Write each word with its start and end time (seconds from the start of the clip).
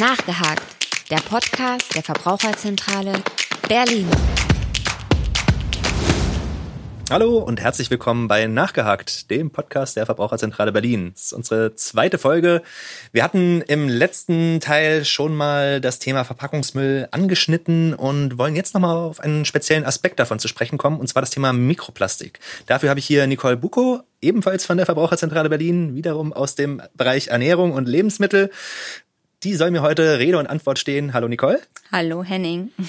Nachgehakt, 0.00 0.62
der 1.10 1.18
Podcast 1.18 1.94
der 1.94 2.02
Verbraucherzentrale 2.02 3.12
Berlin. 3.68 4.08
Hallo 7.10 7.36
und 7.40 7.60
herzlich 7.60 7.90
willkommen 7.90 8.26
bei 8.26 8.46
Nachgehakt, 8.46 9.30
dem 9.30 9.50
Podcast 9.50 9.96
der 9.96 10.06
Verbraucherzentrale 10.06 10.72
Berlin. 10.72 11.10
Das 11.12 11.24
ist 11.24 11.32
unsere 11.34 11.74
zweite 11.74 12.16
Folge. 12.16 12.62
Wir 13.12 13.22
hatten 13.22 13.60
im 13.60 13.90
letzten 13.90 14.60
Teil 14.60 15.04
schon 15.04 15.36
mal 15.36 15.82
das 15.82 15.98
Thema 15.98 16.24
Verpackungsmüll 16.24 17.08
angeschnitten 17.10 17.92
und 17.92 18.38
wollen 18.38 18.56
jetzt 18.56 18.72
nochmal 18.72 18.96
auf 18.96 19.20
einen 19.20 19.44
speziellen 19.44 19.84
Aspekt 19.84 20.18
davon 20.18 20.38
zu 20.38 20.48
sprechen 20.48 20.78
kommen, 20.78 20.98
und 20.98 21.08
zwar 21.08 21.20
das 21.20 21.30
Thema 21.30 21.52
Mikroplastik. 21.52 22.40
Dafür 22.64 22.88
habe 22.88 23.00
ich 23.00 23.06
hier 23.06 23.26
Nicole 23.26 23.58
Buko, 23.58 24.00
ebenfalls 24.22 24.64
von 24.64 24.78
der 24.78 24.86
Verbraucherzentrale 24.86 25.50
Berlin, 25.50 25.94
wiederum 25.94 26.32
aus 26.32 26.54
dem 26.54 26.80
Bereich 26.94 27.28
Ernährung 27.28 27.72
und 27.72 27.86
Lebensmittel. 27.86 28.50
Die 29.42 29.54
soll 29.54 29.70
mir 29.70 29.80
heute 29.80 30.18
Rede 30.18 30.38
und 30.38 30.46
Antwort 30.48 30.78
stehen. 30.78 31.14
Hallo 31.14 31.26
Nicole. 31.26 31.60
Hallo 31.90 32.22
Henning. 32.22 32.70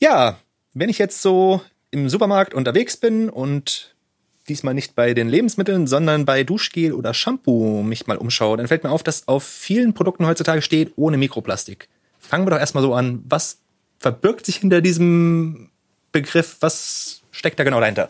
Ja, 0.00 0.38
wenn 0.74 0.90
ich 0.90 0.98
jetzt 0.98 1.22
so 1.22 1.60
im 1.90 2.08
Supermarkt 2.08 2.54
unterwegs 2.54 2.96
bin 2.96 3.28
und 3.28 3.96
diesmal 4.48 4.72
nicht 4.72 4.94
bei 4.94 5.12
den 5.12 5.28
Lebensmitteln, 5.28 5.88
sondern 5.88 6.24
bei 6.24 6.44
Duschgel 6.44 6.92
oder 6.92 7.14
Shampoo 7.14 7.82
mich 7.82 8.06
mal 8.06 8.16
umschaue, 8.16 8.58
dann 8.58 8.68
fällt 8.68 8.84
mir 8.84 8.90
auf, 8.90 9.02
dass 9.02 9.26
auf 9.26 9.42
vielen 9.42 9.94
Produkten 9.94 10.24
heutzutage 10.24 10.62
steht 10.62 10.92
ohne 10.94 11.16
Mikroplastik. 11.16 11.88
Fangen 12.20 12.46
wir 12.46 12.52
doch 12.52 12.60
erstmal 12.60 12.84
so 12.84 12.94
an. 12.94 13.24
Was 13.28 13.58
verbirgt 13.98 14.46
sich 14.46 14.58
hinter 14.58 14.82
diesem 14.82 15.68
Begriff? 16.12 16.58
Was 16.60 17.22
steckt 17.32 17.58
da 17.58 17.64
genau 17.64 17.80
dahinter? 17.80 18.08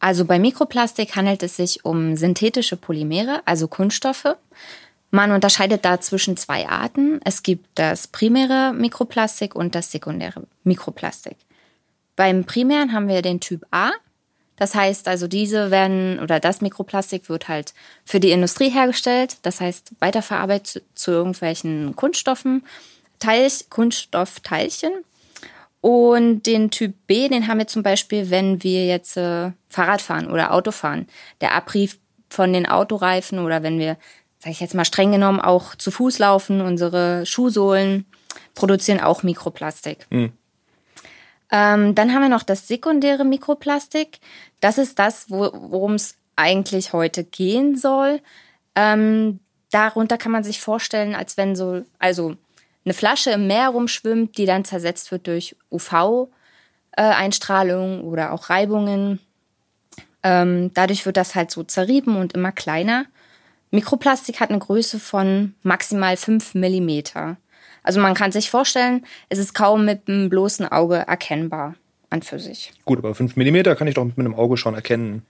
Also 0.00 0.24
bei 0.24 0.40
Mikroplastik 0.40 1.14
handelt 1.14 1.44
es 1.44 1.54
sich 1.54 1.84
um 1.84 2.16
synthetische 2.16 2.76
Polymere, 2.76 3.42
also 3.44 3.68
Kunststoffe. 3.68 4.36
Man 5.10 5.30
unterscheidet 5.30 5.84
da 5.84 6.00
zwischen 6.00 6.36
zwei 6.36 6.68
Arten. 6.68 7.20
Es 7.24 7.42
gibt 7.42 7.68
das 7.76 8.08
primäre 8.08 8.72
Mikroplastik 8.72 9.54
und 9.54 9.74
das 9.74 9.92
sekundäre 9.92 10.42
Mikroplastik. 10.64 11.36
Beim 12.16 12.44
primären 12.44 12.92
haben 12.92 13.08
wir 13.08 13.22
den 13.22 13.40
Typ 13.40 13.64
A. 13.70 13.92
Das 14.56 14.74
heißt 14.74 15.08
also, 15.08 15.26
diese 15.26 15.70
werden 15.70 16.20
oder 16.20 16.38
das 16.38 16.60
Mikroplastik 16.60 17.28
wird 17.28 17.48
halt 17.48 17.74
für 18.04 18.20
die 18.20 18.30
Industrie 18.30 18.70
hergestellt. 18.70 19.38
Das 19.42 19.60
heißt, 19.60 19.92
weiterverarbeitet 19.98 20.66
zu, 20.66 20.80
zu 20.94 21.10
irgendwelchen 21.10 21.96
Kunststoffen, 21.96 22.64
Teilch, 23.18 23.68
Kunststoffteilchen. 23.70 24.92
Und 25.80 26.44
den 26.44 26.70
Typ 26.70 26.94
B, 27.06 27.28
den 27.28 27.46
haben 27.46 27.58
wir 27.58 27.66
zum 27.66 27.82
Beispiel, 27.82 28.30
wenn 28.30 28.62
wir 28.62 28.86
jetzt 28.86 29.16
äh, 29.16 29.50
Fahrrad 29.68 30.00
fahren 30.00 30.30
oder 30.30 30.54
Auto 30.54 30.70
fahren. 30.70 31.08
Der 31.40 31.52
Abrieb 31.52 31.98
von 32.30 32.52
den 32.52 32.66
Autoreifen 32.66 33.38
oder 33.38 33.62
wenn 33.62 33.78
wir, 33.78 33.98
sage 34.44 34.52
ich 34.52 34.60
jetzt 34.60 34.74
mal 34.74 34.84
streng 34.84 35.10
genommen, 35.10 35.40
auch 35.40 35.74
zu 35.74 35.90
Fuß 35.90 36.18
laufen, 36.18 36.60
unsere 36.60 37.24
Schuhsohlen 37.24 38.04
produzieren 38.54 39.00
auch 39.00 39.22
Mikroplastik. 39.22 40.06
Mhm. 40.10 40.34
Ähm, 41.50 41.94
dann 41.94 42.12
haben 42.12 42.20
wir 42.20 42.28
noch 42.28 42.42
das 42.42 42.68
sekundäre 42.68 43.24
Mikroplastik. 43.24 44.18
Das 44.60 44.76
ist 44.76 44.98
das, 44.98 45.30
worum 45.30 45.94
es 45.94 46.16
eigentlich 46.36 46.92
heute 46.92 47.24
gehen 47.24 47.78
soll. 47.78 48.20
Ähm, 48.74 49.40
darunter 49.70 50.18
kann 50.18 50.32
man 50.32 50.44
sich 50.44 50.60
vorstellen, 50.60 51.14
als 51.14 51.38
wenn 51.38 51.56
so, 51.56 51.82
also 51.98 52.36
eine 52.84 52.92
Flasche 52.92 53.30
im 53.30 53.46
Meer 53.46 53.70
rumschwimmt, 53.70 54.36
die 54.36 54.44
dann 54.44 54.66
zersetzt 54.66 55.10
wird 55.10 55.26
durch 55.26 55.56
UV-Einstrahlung 55.70 58.04
oder 58.04 58.32
auch 58.32 58.50
Reibungen. 58.50 59.20
Ähm, 60.22 60.70
dadurch 60.74 61.06
wird 61.06 61.16
das 61.16 61.34
halt 61.34 61.50
so 61.50 61.62
zerrieben 61.62 62.16
und 62.16 62.34
immer 62.34 62.52
kleiner. 62.52 63.06
Mikroplastik 63.74 64.40
hat 64.40 64.50
eine 64.50 64.60
Größe 64.60 65.00
von 65.00 65.54
maximal 65.62 66.16
5 66.16 66.54
Millimeter. 66.54 67.36
Also 67.82 68.00
man 68.00 68.14
kann 68.14 68.32
sich 68.32 68.48
vorstellen, 68.48 69.04
es 69.28 69.38
ist 69.38 69.52
kaum 69.52 69.84
mit 69.84 70.08
einem 70.08 70.30
bloßen 70.30 70.66
Auge 70.68 70.96
erkennbar 70.96 71.74
an 72.08 72.22
für 72.22 72.38
sich. 72.38 72.72
Gut, 72.84 72.98
aber 72.98 73.14
5 73.14 73.36
mm 73.36 73.74
kann 73.76 73.88
ich 73.88 73.94
doch 73.94 74.04
mit 74.04 74.18
einem 74.18 74.34
Auge 74.34 74.56
schon 74.56 74.74
erkennen. 74.74 75.22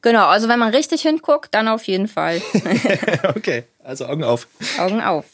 Genau, 0.00 0.26
also 0.26 0.48
wenn 0.48 0.58
man 0.58 0.74
richtig 0.74 1.02
hinguckt, 1.02 1.54
dann 1.54 1.68
auf 1.68 1.84
jeden 1.84 2.08
Fall. 2.08 2.40
okay, 3.36 3.64
also 3.84 4.06
Augen 4.06 4.24
auf. 4.24 4.48
Augen 4.78 5.00
auf. 5.00 5.26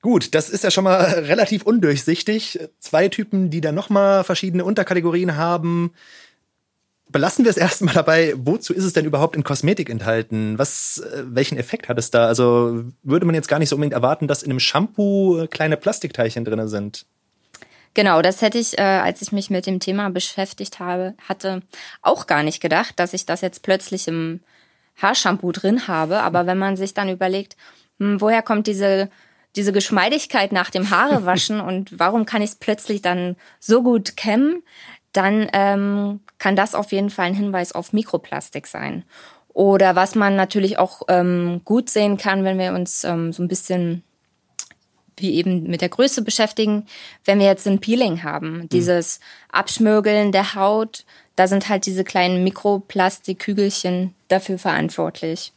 Gut, 0.00 0.34
das 0.34 0.48
ist 0.48 0.62
ja 0.62 0.70
schon 0.70 0.84
mal 0.84 1.02
relativ 1.02 1.64
undurchsichtig. 1.64 2.60
Zwei 2.78 3.08
Typen, 3.08 3.50
die 3.50 3.60
dann 3.60 3.74
nochmal 3.74 4.22
verschiedene 4.22 4.64
Unterkategorien 4.64 5.36
haben. 5.36 5.92
Belassen 7.10 7.44
wir 7.44 7.50
es 7.50 7.56
erstmal 7.58 7.94
dabei, 7.94 8.34
wozu 8.36 8.72
ist 8.72 8.84
es 8.84 8.92
denn 8.92 9.04
überhaupt 9.04 9.36
in 9.36 9.44
Kosmetik 9.44 9.90
enthalten? 9.90 10.58
Was, 10.58 10.98
äh, 10.98 11.24
welchen 11.26 11.58
Effekt 11.58 11.88
hat 11.88 11.98
es 11.98 12.10
da? 12.10 12.26
Also 12.26 12.84
würde 13.02 13.26
man 13.26 13.34
jetzt 13.34 13.48
gar 13.48 13.58
nicht 13.58 13.68
so 13.68 13.76
unbedingt 13.76 13.94
erwarten, 13.94 14.28
dass 14.28 14.42
in 14.42 14.50
einem 14.50 14.60
Shampoo 14.60 15.46
kleine 15.50 15.76
Plastikteilchen 15.76 16.44
drin 16.44 16.68
sind. 16.68 17.06
Genau, 17.94 18.22
das 18.22 18.42
hätte 18.42 18.58
ich, 18.58 18.78
äh, 18.78 18.82
als 18.82 19.22
ich 19.22 19.32
mich 19.32 19.50
mit 19.50 19.66
dem 19.66 19.80
Thema 19.80 20.10
beschäftigt 20.10 20.78
habe, 20.78 21.14
hatte 21.26 21.62
auch 22.02 22.26
gar 22.26 22.42
nicht 22.42 22.60
gedacht, 22.60 22.94
dass 23.00 23.14
ich 23.14 23.26
das 23.26 23.40
jetzt 23.40 23.62
plötzlich 23.62 24.06
im 24.06 24.40
Haarshampoo 25.00 25.52
drin 25.52 25.88
habe. 25.88 26.20
Aber 26.20 26.46
wenn 26.46 26.58
man 26.58 26.76
sich 26.76 26.94
dann 26.94 27.08
überlegt, 27.08 27.56
hm, 27.98 28.20
woher 28.20 28.42
kommt 28.42 28.66
diese 28.66 29.08
diese 29.56 29.72
Geschmeidigkeit 29.72 30.52
nach 30.52 30.70
dem 30.70 30.90
Haarewaschen 30.90 31.60
und 31.68 31.98
warum 31.98 32.26
kann 32.26 32.42
ich 32.42 32.50
es 32.50 32.56
plötzlich 32.56 33.02
dann 33.02 33.36
so 33.58 33.82
gut 33.82 34.16
kämmen, 34.16 34.62
dann 35.12 35.48
ähm, 35.52 36.20
kann 36.38 36.56
das 36.56 36.74
auf 36.74 36.92
jeden 36.92 37.10
Fall 37.10 37.26
ein 37.26 37.34
Hinweis 37.34 37.72
auf 37.72 37.92
Mikroplastik 37.92 38.66
sein. 38.66 39.04
Oder 39.52 39.96
was 39.96 40.14
man 40.14 40.36
natürlich 40.36 40.78
auch 40.78 41.02
ähm, 41.08 41.62
gut 41.64 41.90
sehen 41.90 42.16
kann, 42.16 42.44
wenn 42.44 42.58
wir 42.58 42.74
uns 42.74 43.02
ähm, 43.04 43.32
so 43.32 43.42
ein 43.42 43.48
bisschen 43.48 44.04
wie 45.16 45.34
eben 45.34 45.64
mit 45.64 45.80
der 45.80 45.88
Größe 45.88 46.22
beschäftigen, 46.22 46.86
wenn 47.24 47.40
wir 47.40 47.46
jetzt 47.46 47.66
ein 47.66 47.80
Peeling 47.80 48.22
haben, 48.22 48.58
mhm. 48.58 48.68
dieses 48.68 49.20
Abschmögeln 49.50 50.32
der 50.32 50.54
Haut, 50.54 51.04
da 51.36 51.48
sind 51.48 51.68
halt 51.68 51.86
diese 51.86 52.04
kleinen 52.04 52.44
Mikroplastikkügelchen 52.44 54.14
dafür 54.28 54.58
verantwortlich. 54.58 55.52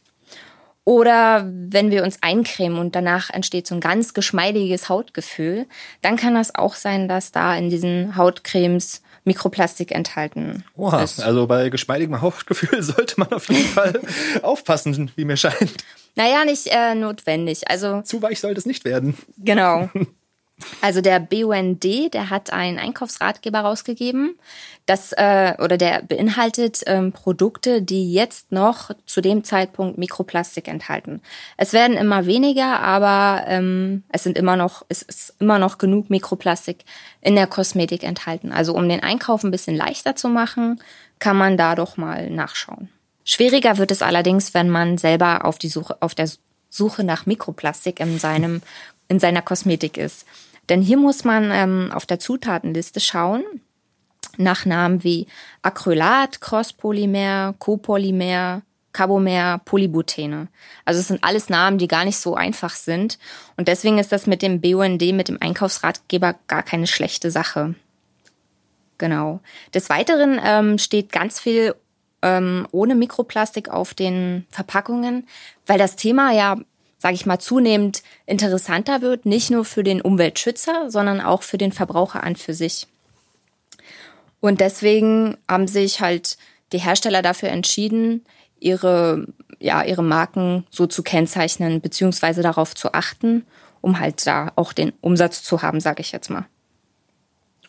Oder 0.84 1.48
wenn 1.48 1.92
wir 1.92 2.02
uns 2.02 2.18
eincremen 2.22 2.78
und 2.78 2.96
danach 2.96 3.30
entsteht 3.30 3.68
so 3.68 3.76
ein 3.76 3.80
ganz 3.80 4.14
geschmeidiges 4.14 4.88
Hautgefühl, 4.88 5.66
dann 6.00 6.16
kann 6.16 6.34
das 6.34 6.54
auch 6.56 6.74
sein, 6.74 7.06
dass 7.06 7.30
da 7.30 7.54
in 7.56 7.70
diesen 7.70 8.16
Hautcremes 8.16 9.02
Mikroplastik 9.24 9.92
enthalten 9.92 10.64
Oha, 10.76 11.02
ist. 11.02 11.20
Also 11.20 11.46
bei 11.46 11.68
geschmeidigem 11.68 12.20
Hautgefühl 12.20 12.82
sollte 12.82 13.14
man 13.18 13.32
auf 13.32 13.48
jeden 13.48 13.64
Fall 13.64 14.00
aufpassen, 14.42 15.10
wie 15.16 15.24
mir 15.24 15.36
scheint. 15.36 15.84
Naja, 16.14 16.44
nicht 16.44 16.66
äh, 16.66 16.94
notwendig. 16.94 17.70
Also 17.70 18.02
zu 18.02 18.20
weich 18.20 18.40
sollte 18.40 18.58
es 18.58 18.66
nicht 18.66 18.84
werden. 18.84 19.16
Genau. 19.38 19.90
Also 20.80 21.00
der 21.00 21.20
BUND, 21.20 21.84
der 22.14 22.30
hat 22.30 22.52
einen 22.52 22.78
Einkaufsratgeber 22.78 23.60
rausgegeben, 23.60 24.36
das 24.86 25.12
äh, 25.12 25.54
oder 25.58 25.76
der 25.76 26.02
beinhaltet 26.02 26.82
ähm, 26.86 27.12
Produkte, 27.12 27.82
die 27.82 28.12
jetzt 28.12 28.50
noch 28.50 28.90
zu 29.06 29.20
dem 29.20 29.44
Zeitpunkt 29.44 29.98
Mikroplastik 29.98 30.66
enthalten. 30.66 31.20
Es 31.56 31.72
werden 31.72 31.96
immer 31.96 32.26
weniger, 32.26 32.80
aber 32.80 33.44
ähm, 33.46 34.02
es 34.10 34.24
sind 34.24 34.36
immer 34.36 34.56
noch 34.56 34.84
es 34.88 35.02
ist 35.02 35.34
immer 35.38 35.58
noch 35.58 35.78
genug 35.78 36.10
Mikroplastik 36.10 36.84
in 37.20 37.36
der 37.36 37.46
Kosmetik 37.46 38.02
enthalten. 38.02 38.52
Also 38.52 38.74
um 38.74 38.88
den 38.88 39.02
Einkauf 39.02 39.44
ein 39.44 39.52
bisschen 39.52 39.76
leichter 39.76 40.16
zu 40.16 40.28
machen, 40.28 40.80
kann 41.18 41.36
man 41.36 41.56
da 41.56 41.74
doch 41.76 41.96
mal 41.96 42.28
nachschauen. 42.30 42.88
Schwieriger 43.24 43.78
wird 43.78 43.92
es 43.92 44.02
allerdings, 44.02 44.52
wenn 44.52 44.68
man 44.68 44.98
selber 44.98 45.44
auf 45.44 45.58
die 45.58 45.68
Suche 45.68 45.96
auf 46.00 46.14
der 46.16 46.28
Suche 46.68 47.04
nach 47.04 47.26
Mikroplastik 47.26 48.00
in 48.00 48.18
seinem 48.18 48.62
in 49.08 49.20
seiner 49.20 49.42
Kosmetik 49.42 49.96
ist. 49.96 50.26
Denn 50.68 50.82
hier 50.82 50.96
muss 50.96 51.24
man 51.24 51.50
ähm, 51.50 51.90
auf 51.92 52.06
der 52.06 52.18
Zutatenliste 52.18 53.00
schauen 53.00 53.42
nach 54.38 54.64
Namen 54.64 55.04
wie 55.04 55.26
Acrylat, 55.62 56.40
Crosspolymer, 56.40 57.54
Copolymer, 57.58 58.62
Carbomer, 58.92 59.60
Polybutene. 59.64 60.48
Also 60.84 61.00
es 61.00 61.08
sind 61.08 61.24
alles 61.24 61.48
Namen, 61.48 61.78
die 61.78 61.88
gar 61.88 62.04
nicht 62.04 62.18
so 62.18 62.34
einfach 62.34 62.74
sind. 62.74 63.18
Und 63.56 63.68
deswegen 63.68 63.98
ist 63.98 64.12
das 64.12 64.26
mit 64.26 64.42
dem 64.42 64.60
BUND, 64.60 65.00
mit 65.12 65.28
dem 65.28 65.38
Einkaufsratgeber, 65.40 66.34
gar 66.46 66.62
keine 66.62 66.86
schlechte 66.86 67.30
Sache. 67.30 67.74
Genau. 68.98 69.40
Des 69.74 69.90
Weiteren 69.90 70.40
ähm, 70.44 70.78
steht 70.78 71.10
ganz 71.10 71.40
viel 71.40 71.74
ähm, 72.20 72.68
ohne 72.70 72.94
Mikroplastik 72.94 73.68
auf 73.68 73.94
den 73.94 74.46
Verpackungen, 74.50 75.26
weil 75.66 75.78
das 75.78 75.96
Thema 75.96 76.32
ja 76.32 76.56
sage 77.02 77.16
ich 77.16 77.26
mal, 77.26 77.40
zunehmend 77.40 78.04
interessanter 78.26 79.02
wird, 79.02 79.26
nicht 79.26 79.50
nur 79.50 79.64
für 79.64 79.82
den 79.82 80.00
Umweltschützer, 80.00 80.88
sondern 80.88 81.20
auch 81.20 81.42
für 81.42 81.58
den 81.58 81.72
Verbraucher 81.72 82.22
an 82.22 82.36
für 82.36 82.54
sich. 82.54 82.86
Und 84.38 84.60
deswegen 84.60 85.36
haben 85.48 85.66
sich 85.66 86.00
halt 86.00 86.36
die 86.72 86.78
Hersteller 86.78 87.20
dafür 87.20 87.48
entschieden, 87.48 88.24
ihre, 88.60 89.26
ja, 89.58 89.82
ihre 89.82 90.04
Marken 90.04 90.64
so 90.70 90.86
zu 90.86 91.02
kennzeichnen, 91.02 91.80
beziehungsweise 91.80 92.40
darauf 92.40 92.72
zu 92.72 92.94
achten, 92.94 93.46
um 93.80 93.98
halt 93.98 94.24
da 94.24 94.52
auch 94.54 94.72
den 94.72 94.92
Umsatz 95.00 95.42
zu 95.42 95.60
haben, 95.60 95.80
sage 95.80 96.02
ich 96.02 96.12
jetzt 96.12 96.30
mal. 96.30 96.46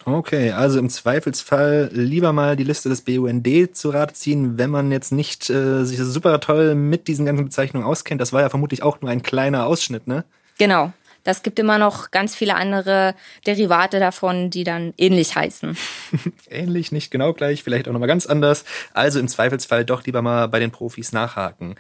Okay, 0.05 0.51
also 0.51 0.79
im 0.79 0.89
Zweifelsfall 0.89 1.89
lieber 1.93 2.33
mal 2.33 2.55
die 2.55 2.63
Liste 2.63 2.89
des 2.89 3.01
BUND 3.01 3.75
zu 3.75 3.89
Rate 3.89 4.13
ziehen, 4.13 4.57
wenn 4.57 4.69
man 4.69 4.91
jetzt 4.91 5.11
nicht 5.11 5.49
äh, 5.49 5.85
sich 5.85 5.97
super 5.99 6.39
toll 6.39 6.75
mit 6.75 7.07
diesen 7.07 7.25
ganzen 7.25 7.45
Bezeichnungen 7.45 7.87
auskennt. 7.87 8.19
Das 8.19 8.33
war 8.33 8.41
ja 8.41 8.49
vermutlich 8.49 8.83
auch 8.83 8.99
nur 9.01 9.09
ein 9.09 9.23
kleiner 9.23 9.65
Ausschnitt, 9.65 10.07
ne? 10.07 10.25
Genau. 10.57 10.91
Das 11.23 11.41
gibt 11.41 11.57
immer 11.57 11.77
noch 11.77 12.11
ganz 12.11 12.35
viele 12.35 12.55
andere 12.55 13.15
Derivate 13.45 13.99
davon, 13.99 14.49
die 14.49 14.65
dann 14.65 14.93
ähnlich 14.97 15.35
heißen. 15.35 15.77
ähnlich, 16.49 16.91
nicht 16.91 17.11
genau 17.11 17.31
gleich, 17.31 17.63
vielleicht 17.63 17.87
auch 17.87 17.93
nochmal 17.93 18.09
ganz 18.09 18.25
anders. 18.25 18.65
Also 18.93 19.19
im 19.19 19.29
Zweifelsfall 19.29 19.85
doch 19.85 20.05
lieber 20.05 20.21
mal 20.21 20.47
bei 20.47 20.59
den 20.59 20.71
Profis 20.71 21.13
nachhaken. 21.13 21.75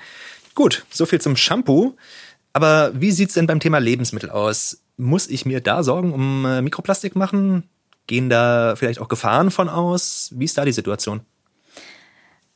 Gut, 0.55 0.85
so 0.89 1.05
viel 1.05 1.19
zum 1.19 1.35
Shampoo. 1.35 1.97
Aber 2.53 2.91
wie 2.93 3.11
sieht's 3.11 3.33
denn 3.33 3.47
beim 3.47 3.59
Thema 3.59 3.79
Lebensmittel 3.79 4.29
aus? 4.29 4.81
Muss 4.95 5.27
ich 5.27 5.45
mir 5.45 5.59
da 5.59 5.83
Sorgen 5.83 6.13
um 6.13 6.45
äh, 6.45 6.61
Mikroplastik 6.61 7.15
machen? 7.15 7.67
Gehen 8.07 8.29
da 8.29 8.75
vielleicht 8.75 8.99
auch 8.99 9.07
Gefahren 9.07 9.51
von 9.51 9.69
aus? 9.69 10.31
Wie 10.35 10.45
ist 10.45 10.57
da 10.57 10.65
die 10.65 10.71
Situation? 10.71 11.21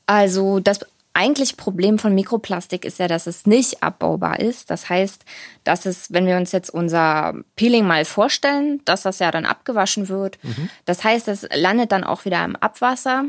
Also 0.05 0.59
das 0.59 0.79
eigentliche 1.17 1.55
Problem 1.55 1.97
von 1.97 2.13
Mikroplastik 2.13 2.85
ist 2.85 2.99
ja, 2.99 3.07
dass 3.07 3.25
es 3.25 3.47
nicht 3.47 3.81
abbaubar 3.81 4.39
ist. 4.39 4.69
Das 4.69 4.87
heißt, 4.87 5.25
dass 5.63 5.85
es, 5.85 6.13
wenn 6.13 6.27
wir 6.27 6.37
uns 6.37 6.51
jetzt 6.51 6.69
unser 6.69 7.33
Peeling 7.55 7.87
mal 7.87 8.05
vorstellen, 8.05 8.81
dass 8.85 9.01
das 9.01 9.19
ja 9.19 9.31
dann 9.31 9.45
abgewaschen 9.45 10.09
wird. 10.09 10.37
Mhm. 10.43 10.69
Das 10.85 11.03
heißt, 11.03 11.27
es 11.27 11.47
landet 11.55 11.91
dann 11.91 12.03
auch 12.03 12.25
wieder 12.25 12.45
im 12.45 12.55
Abwasser, 12.55 13.25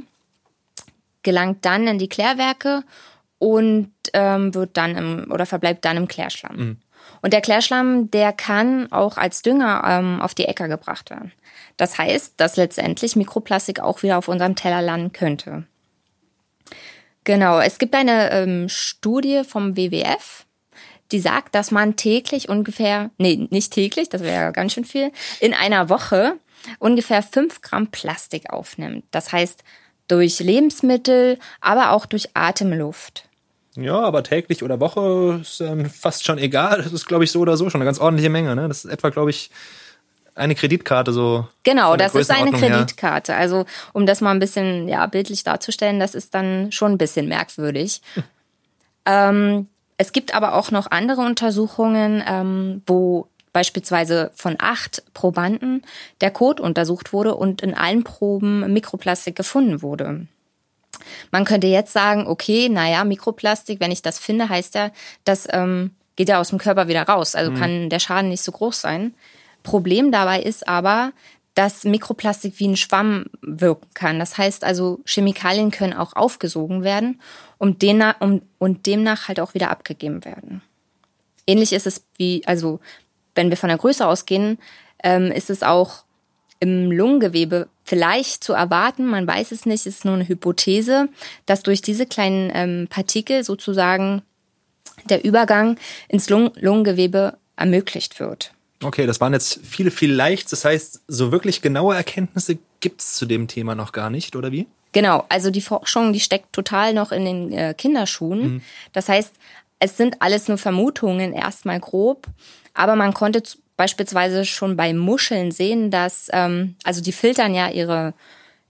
gelangt 1.22 1.64
dann 1.64 1.86
in 1.86 1.98
die 1.98 2.10
Klärwerke 2.10 2.84
und 3.38 3.90
ähm, 4.12 4.54
wird 4.54 4.76
dann 4.76 4.96
im 4.96 5.32
oder 5.32 5.46
verbleibt 5.46 5.84
dann 5.84 5.96
im 5.96 6.08
Klärschlamm. 6.08 6.56
Mhm. 6.56 6.76
Und 7.22 7.32
der 7.32 7.40
Klärschlamm, 7.40 8.10
der 8.10 8.32
kann 8.32 8.92
auch 8.92 9.16
als 9.16 9.42
Dünger 9.42 9.82
ähm, 9.86 10.20
auf 10.20 10.34
die 10.34 10.44
Äcker 10.44 10.68
gebracht 10.68 11.10
werden. 11.10 11.32
Das 11.78 11.96
heißt, 11.96 12.34
dass 12.36 12.56
letztendlich 12.56 13.16
Mikroplastik 13.16 13.80
auch 13.80 14.02
wieder 14.02 14.18
auf 14.18 14.28
unserem 14.28 14.54
Teller 14.54 14.82
landen 14.82 15.12
könnte. 15.12 15.64
Genau, 17.24 17.60
es 17.60 17.78
gibt 17.78 17.94
eine 17.94 18.30
ähm, 18.32 18.68
Studie 18.68 19.42
vom 19.46 19.76
WWF, 19.76 20.44
die 21.12 21.20
sagt, 21.20 21.54
dass 21.54 21.70
man 21.70 21.96
täglich 21.96 22.48
ungefähr, 22.48 23.10
nee, 23.16 23.48
nicht 23.50 23.72
täglich, 23.72 24.08
das 24.10 24.22
wäre 24.22 24.34
ja 24.34 24.50
ganz 24.50 24.74
schön 24.74 24.84
viel, 24.84 25.12
in 25.40 25.54
einer 25.54 25.88
Woche 25.88 26.34
ungefähr 26.78 27.22
fünf 27.22 27.60
Gramm 27.62 27.88
Plastik 27.88 28.50
aufnimmt. 28.50 29.04
Das 29.10 29.32
heißt, 29.32 29.62
durch 30.08 30.40
Lebensmittel, 30.40 31.38
aber 31.60 31.92
auch 31.92 32.06
durch 32.06 32.30
Atemluft. 32.34 33.28
Ja, 33.76 34.00
aber 34.00 34.24
täglich 34.24 34.62
oder 34.62 34.80
Woche 34.80 35.38
ist 35.42 35.60
ähm, 35.60 35.88
fast 35.88 36.24
schon 36.24 36.38
egal. 36.38 36.82
Das 36.82 36.92
ist, 36.92 37.06
glaube 37.06 37.24
ich, 37.24 37.30
so 37.30 37.40
oder 37.40 37.56
so 37.56 37.70
schon 37.70 37.80
eine 37.80 37.86
ganz 37.86 38.00
ordentliche 38.00 38.30
Menge. 38.30 38.56
Ne? 38.56 38.66
Das 38.66 38.84
ist 38.84 38.90
etwa, 38.90 39.10
glaube 39.10 39.30
ich, 39.30 39.50
eine 40.38 40.54
Kreditkarte 40.54 41.12
so. 41.12 41.46
Genau, 41.62 41.96
das 41.96 42.14
ist 42.14 42.30
eine 42.30 42.52
Kreditkarte. 42.52 43.32
Her. 43.32 43.40
Also 43.40 43.64
um 43.92 44.06
das 44.06 44.20
mal 44.20 44.30
ein 44.30 44.38
bisschen 44.38 44.88
ja 44.88 45.06
bildlich 45.06 45.44
darzustellen, 45.44 46.00
das 46.00 46.14
ist 46.14 46.34
dann 46.34 46.72
schon 46.72 46.92
ein 46.92 46.98
bisschen 46.98 47.28
merkwürdig. 47.28 48.00
Hm. 48.14 48.24
Ähm, 49.06 49.68
es 49.96 50.12
gibt 50.12 50.34
aber 50.34 50.54
auch 50.54 50.70
noch 50.70 50.90
andere 50.90 51.22
Untersuchungen, 51.22 52.22
ähm, 52.26 52.82
wo 52.86 53.28
beispielsweise 53.52 54.30
von 54.34 54.56
acht 54.58 55.02
Probanden 55.14 55.82
der 56.20 56.30
Code 56.30 56.62
untersucht 56.62 57.12
wurde 57.12 57.34
und 57.34 57.60
in 57.62 57.74
allen 57.74 58.04
Proben 58.04 58.72
Mikroplastik 58.72 59.34
gefunden 59.34 59.82
wurde. 59.82 60.26
Man 61.30 61.44
könnte 61.44 61.66
jetzt 61.66 61.92
sagen, 61.92 62.26
okay, 62.26 62.68
naja, 62.68 63.04
Mikroplastik, 63.04 63.80
wenn 63.80 63.90
ich 63.90 64.02
das 64.02 64.18
finde, 64.18 64.48
heißt 64.48 64.74
ja, 64.74 64.90
das 65.24 65.48
ähm, 65.50 65.92
geht 66.16 66.28
ja 66.28 66.40
aus 66.40 66.50
dem 66.50 66.58
Körper 66.58 66.88
wieder 66.88 67.02
raus. 67.02 67.34
Also 67.34 67.50
mhm. 67.50 67.56
kann 67.56 67.90
der 67.90 67.98
Schaden 68.00 68.28
nicht 68.28 68.42
so 68.42 68.52
groß 68.52 68.80
sein. 68.80 69.14
Problem 69.68 70.10
dabei 70.10 70.40
ist 70.40 70.66
aber, 70.66 71.12
dass 71.54 71.84
Mikroplastik 71.84 72.54
wie 72.58 72.68
ein 72.68 72.76
Schwamm 72.76 73.26
wirken 73.42 73.88
kann. 73.92 74.18
Das 74.18 74.38
heißt 74.38 74.64
also, 74.64 75.00
Chemikalien 75.04 75.70
können 75.70 75.92
auch 75.92 76.14
aufgesogen 76.14 76.84
werden 76.84 77.20
und 77.58 77.82
demnach, 77.82 78.18
um, 78.20 78.40
und 78.58 78.86
demnach 78.86 79.28
halt 79.28 79.40
auch 79.40 79.52
wieder 79.52 79.70
abgegeben 79.70 80.24
werden. 80.24 80.62
Ähnlich 81.46 81.74
ist 81.74 81.86
es 81.86 82.04
wie, 82.16 82.42
also 82.46 82.80
wenn 83.34 83.50
wir 83.50 83.58
von 83.58 83.68
der 83.68 83.76
Größe 83.76 84.06
ausgehen, 84.06 84.58
ähm, 85.02 85.30
ist 85.30 85.50
es 85.50 85.62
auch 85.62 86.04
im 86.60 86.90
Lungengewebe 86.90 87.68
vielleicht 87.84 88.42
zu 88.42 88.54
erwarten, 88.54 89.06
man 89.06 89.26
weiß 89.26 89.52
es 89.52 89.66
nicht, 89.66 89.84
ist 89.84 90.06
nur 90.06 90.14
eine 90.14 90.28
Hypothese, 90.28 91.08
dass 91.44 91.62
durch 91.62 91.82
diese 91.82 92.06
kleinen 92.06 92.50
ähm, 92.54 92.86
Partikel 92.88 93.44
sozusagen 93.44 94.22
der 95.10 95.24
Übergang 95.24 95.78
ins 96.08 96.30
Lung 96.30 96.52
Lungengewebe 96.56 97.36
ermöglicht 97.56 98.18
wird. 98.18 98.52
Okay, 98.82 99.06
das 99.06 99.20
waren 99.20 99.32
jetzt 99.32 99.60
viele 99.64 99.90
vielleicht. 99.90 100.52
Das 100.52 100.64
heißt, 100.64 101.02
so 101.08 101.32
wirklich 101.32 101.62
genaue 101.62 101.96
Erkenntnisse 101.96 102.58
gibt 102.80 103.00
es 103.00 103.14
zu 103.14 103.26
dem 103.26 103.48
Thema 103.48 103.74
noch 103.74 103.92
gar 103.92 104.08
nicht, 104.10 104.36
oder 104.36 104.52
wie? 104.52 104.66
Genau, 104.92 105.24
also 105.28 105.50
die 105.50 105.60
Forschung, 105.60 106.12
die 106.12 106.20
steckt 106.20 106.52
total 106.52 106.94
noch 106.94 107.12
in 107.12 107.24
den 107.24 107.52
äh, 107.52 107.74
Kinderschuhen. 107.76 108.40
Mhm. 108.40 108.62
Das 108.92 109.08
heißt, 109.08 109.34
es 109.80 109.96
sind 109.96 110.22
alles 110.22 110.48
nur 110.48 110.58
Vermutungen, 110.58 111.32
erstmal 111.32 111.80
grob, 111.80 112.26
aber 112.74 112.96
man 112.96 113.14
konnte 113.14 113.42
beispielsweise 113.76 114.44
schon 114.44 114.76
bei 114.76 114.92
Muscheln 114.92 115.52
sehen, 115.52 115.90
dass, 115.90 116.28
ähm, 116.32 116.76
also 116.84 117.00
die 117.00 117.12
filtern 117.12 117.54
ja 117.54 117.68
ihre, 117.68 118.14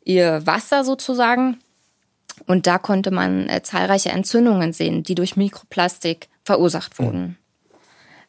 ihr 0.04 0.46
Wasser 0.46 0.84
sozusagen. 0.84 1.58
Und 2.46 2.66
da 2.66 2.78
konnte 2.78 3.11
man 3.11 3.49
äh, 3.49 3.62
zahlreiche 3.62 4.11
Entzündungen 4.11 4.72
sehen, 4.72 5.02
die 5.02 5.14
durch 5.14 5.37
Mikroplastik 5.37 6.28
verursacht 6.44 6.99
wurden. 6.99 7.22
Mhm. 7.22 7.37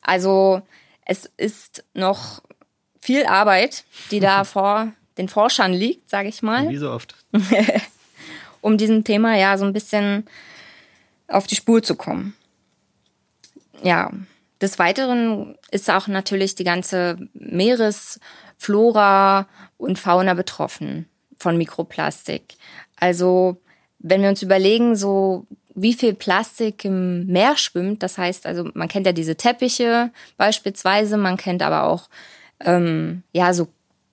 Also 0.01 0.61
es 1.05 1.29
ist 1.37 1.83
noch 1.93 2.41
viel 2.99 3.25
Arbeit, 3.25 3.85
die 4.11 4.19
da 4.19 4.43
vor 4.43 4.91
den 5.17 5.29
Forschern 5.29 5.73
liegt, 5.73 6.09
sage 6.09 6.29
ich 6.29 6.41
mal. 6.41 6.69
Wie 6.69 6.77
so 6.77 6.91
oft. 6.91 7.15
um 8.61 8.77
diesem 8.77 9.03
Thema 9.03 9.37
ja 9.37 9.57
so 9.57 9.65
ein 9.65 9.73
bisschen 9.73 10.25
auf 11.27 11.47
die 11.47 11.55
Spur 11.55 11.83
zu 11.83 11.95
kommen. 11.95 12.35
Ja, 13.83 14.11
des 14.61 14.79
Weiteren 14.79 15.57
ist 15.71 15.89
auch 15.89 16.07
natürlich 16.07 16.55
die 16.55 16.65
ganze 16.65 17.17
Meeresflora 17.33 19.47
und 19.77 19.99
Fauna 19.99 20.33
betroffen 20.33 21.07
von 21.37 21.57
Mikroplastik. 21.57 22.55
Also 22.97 23.61
wenn 23.99 24.21
wir 24.21 24.29
uns 24.29 24.41
überlegen, 24.41 24.95
so 24.95 25.45
wie 25.81 25.93
viel 25.93 26.13
Plastik 26.13 26.85
im 26.85 27.25
Meer 27.27 27.57
schwimmt. 27.57 28.03
Das 28.03 28.17
heißt, 28.17 28.45
also 28.45 28.69
man 28.73 28.87
kennt 28.87 29.05
ja 29.05 29.11
diese 29.11 29.35
Teppiche 29.35 30.11
beispielsweise, 30.37 31.17
man 31.17 31.37
kennt 31.37 31.61
aber 31.61 31.83
auch, 31.83 32.09
ähm, 32.59 33.23
ja, 33.31 33.53
so 33.53 33.67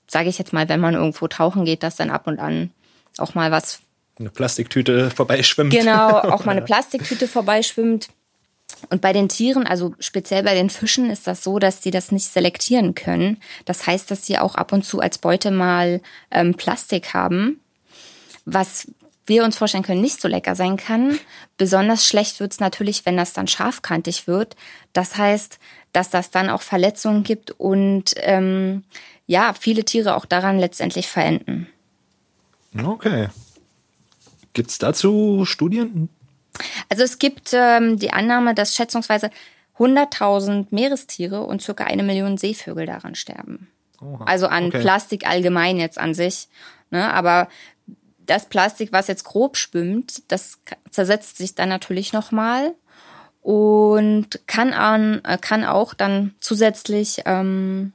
sage 0.09 0.29
ich 0.29 0.39
jetzt 0.39 0.53
mal, 0.53 0.69
wenn 0.69 0.81
man 0.81 0.95
irgendwo 0.95 1.29
tauchen 1.29 1.65
geht, 1.65 1.83
dass 1.83 1.97
dann 1.97 2.11
ab 2.11 2.27
und 2.27 2.39
an 2.39 2.71
auch 3.19 3.35
mal 3.35 3.51
was. 3.51 3.81
Eine 4.19 4.31
Plastiktüte 4.31 5.11
vorbeischwimmt. 5.11 5.73
Genau, 5.73 6.11
auch 6.21 6.45
mal 6.45 6.53
eine 6.53 6.63
Plastiktüte 6.63 7.29
vorbeischwimmt. 7.29 8.09
Und 8.91 9.01
bei 9.01 9.13
den 9.13 9.29
Tieren, 9.29 9.67
also 9.67 9.95
speziell 10.01 10.43
bei 10.43 10.55
den 10.55 10.71
Fischen, 10.71 11.11
ist 11.11 11.27
das 11.27 11.43
so, 11.43 11.59
dass 11.59 11.81
die 11.81 11.91
das 11.91 12.13
nicht 12.13 12.27
selektieren 12.27 12.95
können. 12.95 13.39
Das 13.65 13.87
heißt, 13.87 14.11
dass 14.11 14.27
sie 14.27 14.39
auch 14.39 14.55
ab 14.55 14.73
und 14.73 14.85
zu 14.85 15.01
als 15.01 15.19
Beute 15.19 15.51
mal 15.51 16.01
ähm, 16.31 16.55
Plastik 16.55 17.15
haben, 17.15 17.61
was 18.45 18.89
wir 19.27 19.45
uns 19.45 19.59
vorstellen 19.59 19.83
können, 19.83 20.01
nicht 20.01 20.21
so 20.21 20.29
lecker 20.29 20.55
sein 20.55 20.77
kann. 20.77 21.19
Besonders 21.57 22.07
schlecht 22.07 22.41
wird 22.41 22.53
es 22.53 22.61
natürlich, 22.61 23.07
wenn 23.07 23.17
das 23.17 23.33
dann 23.33 23.49
scharfkantig 23.49 24.27
wird. 24.27 24.57
Das 24.93 25.17
heißt, 25.17 25.59
dass 25.93 26.11
das 26.11 26.31
dann 26.31 26.51
auch 26.51 26.63
Verletzungen 26.63 27.23
gibt 27.23 27.51
und 27.53 28.15
ähm, 28.19 28.85
ja, 29.27 29.55
viele 29.59 29.85
Tiere 29.85 30.17
auch 30.17 30.27
daran 30.27 30.59
letztendlich 30.59 31.09
verenden. 31.09 31.67
Okay. 32.85 33.29
Gibt 34.53 34.71
es 34.71 34.79
dazu 34.79 35.45
Studien? 35.45 36.09
Also 36.89 37.03
es 37.03 37.19
gibt 37.19 37.51
ähm, 37.53 37.99
die 37.99 38.13
Annahme, 38.13 38.55
dass 38.55 38.75
schätzungsweise 38.75 39.31
100.000 39.79 40.69
Meerestiere 40.71 41.43
und 41.43 41.63
circa 41.63 41.85
eine 41.85 42.03
Million 42.03 42.39
Seevögel 42.39 42.87
daran 42.87 43.15
sterben. 43.15 43.69
Oha, 44.01 44.25
also 44.25 44.47
an 44.47 44.67
okay. 44.67 44.81
Plastik 44.81 45.27
allgemein 45.27 45.79
jetzt 45.79 45.99
an 45.99 46.15
sich. 46.15 46.49
Ne? 46.91 47.13
Aber 47.13 47.49
das 48.27 48.47
Plastik, 48.47 48.93
was 48.93 49.09
jetzt 49.09 49.25
grob 49.25 49.57
schwimmt, 49.57 50.23
das 50.29 50.59
zersetzt 50.91 51.39
sich 51.39 51.55
dann 51.55 51.69
natürlich 51.69 52.13
nochmal 52.13 52.75
und 53.43 54.41
kann, 54.47 54.73
an, 54.73 55.21
äh, 55.25 55.39
kann 55.41 55.65
auch 55.65 55.95
dann 55.95 56.35
zusätzlich 56.41 57.23
ähm, 57.27 57.93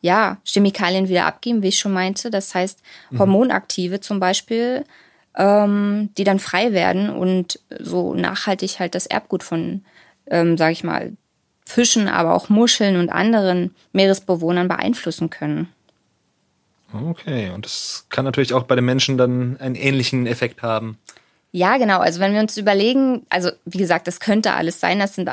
ja, 0.00 0.38
Chemikalien 0.44 1.08
wieder 1.08 1.26
abgeben, 1.26 1.62
wie 1.62 1.68
ich 1.68 1.78
schon 1.78 1.92
meinte. 1.92 2.30
Das 2.30 2.54
heißt, 2.54 2.80
mhm. 3.10 3.18
Hormonaktive 3.18 4.00
zum 4.00 4.20
Beispiel, 4.20 4.84
ähm, 5.36 6.10
die 6.16 6.24
dann 6.24 6.38
frei 6.38 6.72
werden 6.72 7.10
und 7.10 7.60
so 7.78 8.14
nachhaltig 8.14 8.80
halt 8.80 8.94
das 8.94 9.06
Erbgut 9.06 9.42
von, 9.42 9.84
ähm, 10.26 10.56
sag 10.56 10.72
ich 10.72 10.84
mal, 10.84 11.12
Fischen, 11.66 12.08
aber 12.08 12.34
auch 12.34 12.48
Muscheln 12.48 12.96
und 12.96 13.10
anderen 13.10 13.74
Meeresbewohnern 13.92 14.68
beeinflussen 14.68 15.28
können. 15.28 15.68
Okay, 16.92 17.50
und 17.50 17.64
das 17.64 18.06
kann 18.08 18.24
natürlich 18.24 18.54
auch 18.54 18.64
bei 18.64 18.74
den 18.74 18.84
Menschen 18.84 19.18
dann 19.18 19.58
einen 19.58 19.74
ähnlichen 19.74 20.26
Effekt 20.26 20.62
haben. 20.62 20.98
Ja, 21.50 21.78
genau. 21.78 22.00
Also 22.00 22.20
wenn 22.20 22.34
wir 22.34 22.40
uns 22.40 22.56
überlegen, 22.56 23.26
also 23.30 23.50
wie 23.64 23.78
gesagt, 23.78 24.06
das 24.06 24.20
könnte 24.20 24.52
alles 24.52 24.80
sein, 24.80 24.98
das 24.98 25.14
sind 25.14 25.30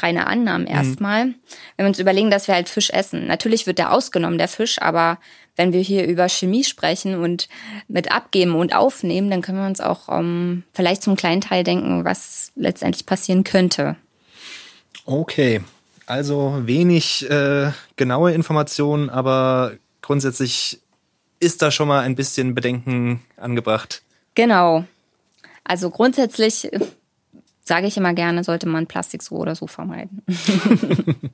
reine 0.00 0.26
Annahmen 0.26 0.66
mhm. 0.66 0.72
erstmal. 0.72 1.26
Mhm. 1.26 1.34
Wenn 1.76 1.84
wir 1.84 1.88
uns 1.88 1.98
überlegen, 1.98 2.30
dass 2.30 2.48
wir 2.48 2.54
halt 2.54 2.68
Fisch 2.68 2.90
essen. 2.90 3.26
Natürlich 3.26 3.66
wird 3.66 3.78
der 3.78 3.92
ausgenommen, 3.92 4.38
der 4.38 4.48
Fisch, 4.48 4.80
aber 4.80 5.18
wenn 5.56 5.72
wir 5.74 5.80
hier 5.80 6.06
über 6.06 6.28
Chemie 6.28 6.64
sprechen 6.64 7.16
und 7.16 7.48
mit 7.88 8.10
abgeben 8.10 8.54
und 8.54 8.74
aufnehmen, 8.74 9.30
dann 9.30 9.42
können 9.42 9.58
wir 9.58 9.66
uns 9.66 9.80
auch 9.80 10.08
um, 10.08 10.16
ähm, 10.16 10.64
vielleicht 10.72 11.02
zum 11.02 11.16
kleinen 11.16 11.42
Teil 11.42 11.64
denken, 11.64 12.04
was 12.04 12.52
letztendlich 12.56 13.04
passieren 13.04 13.44
könnte. 13.44 13.96
Okay. 15.04 15.60
Also 16.06 16.62
wenig 16.64 17.28
äh, 17.30 17.70
genaue 17.96 18.32
Informationen, 18.32 19.10
aber 19.10 19.72
grundsätzlich 20.00 20.80
ist 21.40 21.62
da 21.62 21.70
schon 21.70 21.88
mal 21.88 22.00
ein 22.00 22.14
bisschen 22.14 22.54
Bedenken 22.54 23.20
angebracht. 23.36 24.02
Genau. 24.34 24.84
Also 25.64 25.90
grundsätzlich 25.90 26.70
sage 27.64 27.86
ich 27.86 27.96
immer 27.96 28.14
gerne, 28.14 28.44
sollte 28.44 28.68
man 28.68 28.86
Plastik 28.86 29.22
so 29.22 29.36
oder 29.36 29.54
so 29.54 29.66
vermeiden. 29.66 30.22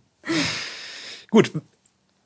Gut, 1.30 1.50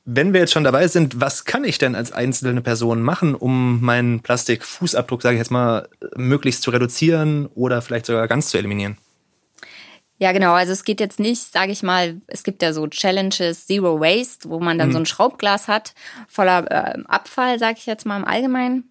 wenn 0.05 0.33
wir 0.33 0.41
jetzt 0.41 0.53
schon 0.53 0.65
dabei 0.65 0.89
sind, 0.89 1.21
was 1.21 1.45
kann 1.45 1.65
ich 1.65 1.79
denn 1.79 1.95
als 1.95 2.13
einzelne 2.13 2.61
Person 2.61 3.03
machen, 3.03 3.35
um 3.35 3.81
meinen 3.81 4.21
Plastikfußabdruck, 4.21 5.23
sage 5.23 5.37
ich 5.37 5.41
jetzt 5.41 5.51
mal, 5.51 5.89
möglichst 6.17 6.63
zu 6.63 6.71
reduzieren 6.71 7.47
oder 7.55 7.83
vielleicht 7.83 8.07
sogar 8.07 8.27
ganz 8.29 8.49
zu 8.49 8.59
eliminieren? 8.59 8.99
Ja, 10.21 10.33
genau. 10.33 10.53
Also 10.53 10.73
es 10.73 10.85
geht 10.85 11.01
jetzt 11.01 11.19
nicht, 11.19 11.51
sage 11.51 11.73
ich 11.73 11.83
mal, 11.83 12.21
es 12.27 12.43
gibt 12.43 12.63
ja 12.63 12.75
so 12.75 12.87
Challenges 12.87 13.67
Zero 13.67 14.01
Waste, 14.01 14.51
wo 14.51 14.61
man 14.61 14.79
dann 14.79 14.89
mhm. 14.89 14.93
so 14.93 14.99
ein 14.99 15.07
Schraubglas 15.07 15.67
hat 15.67 15.95
voller 16.29 16.71
äh, 16.71 17.03
Abfall, 17.09 17.59
sage 17.59 17.79
ich 17.79 17.87
jetzt 17.87 18.05
mal 18.05 18.19
im 18.19 18.27
Allgemeinen. 18.27 18.85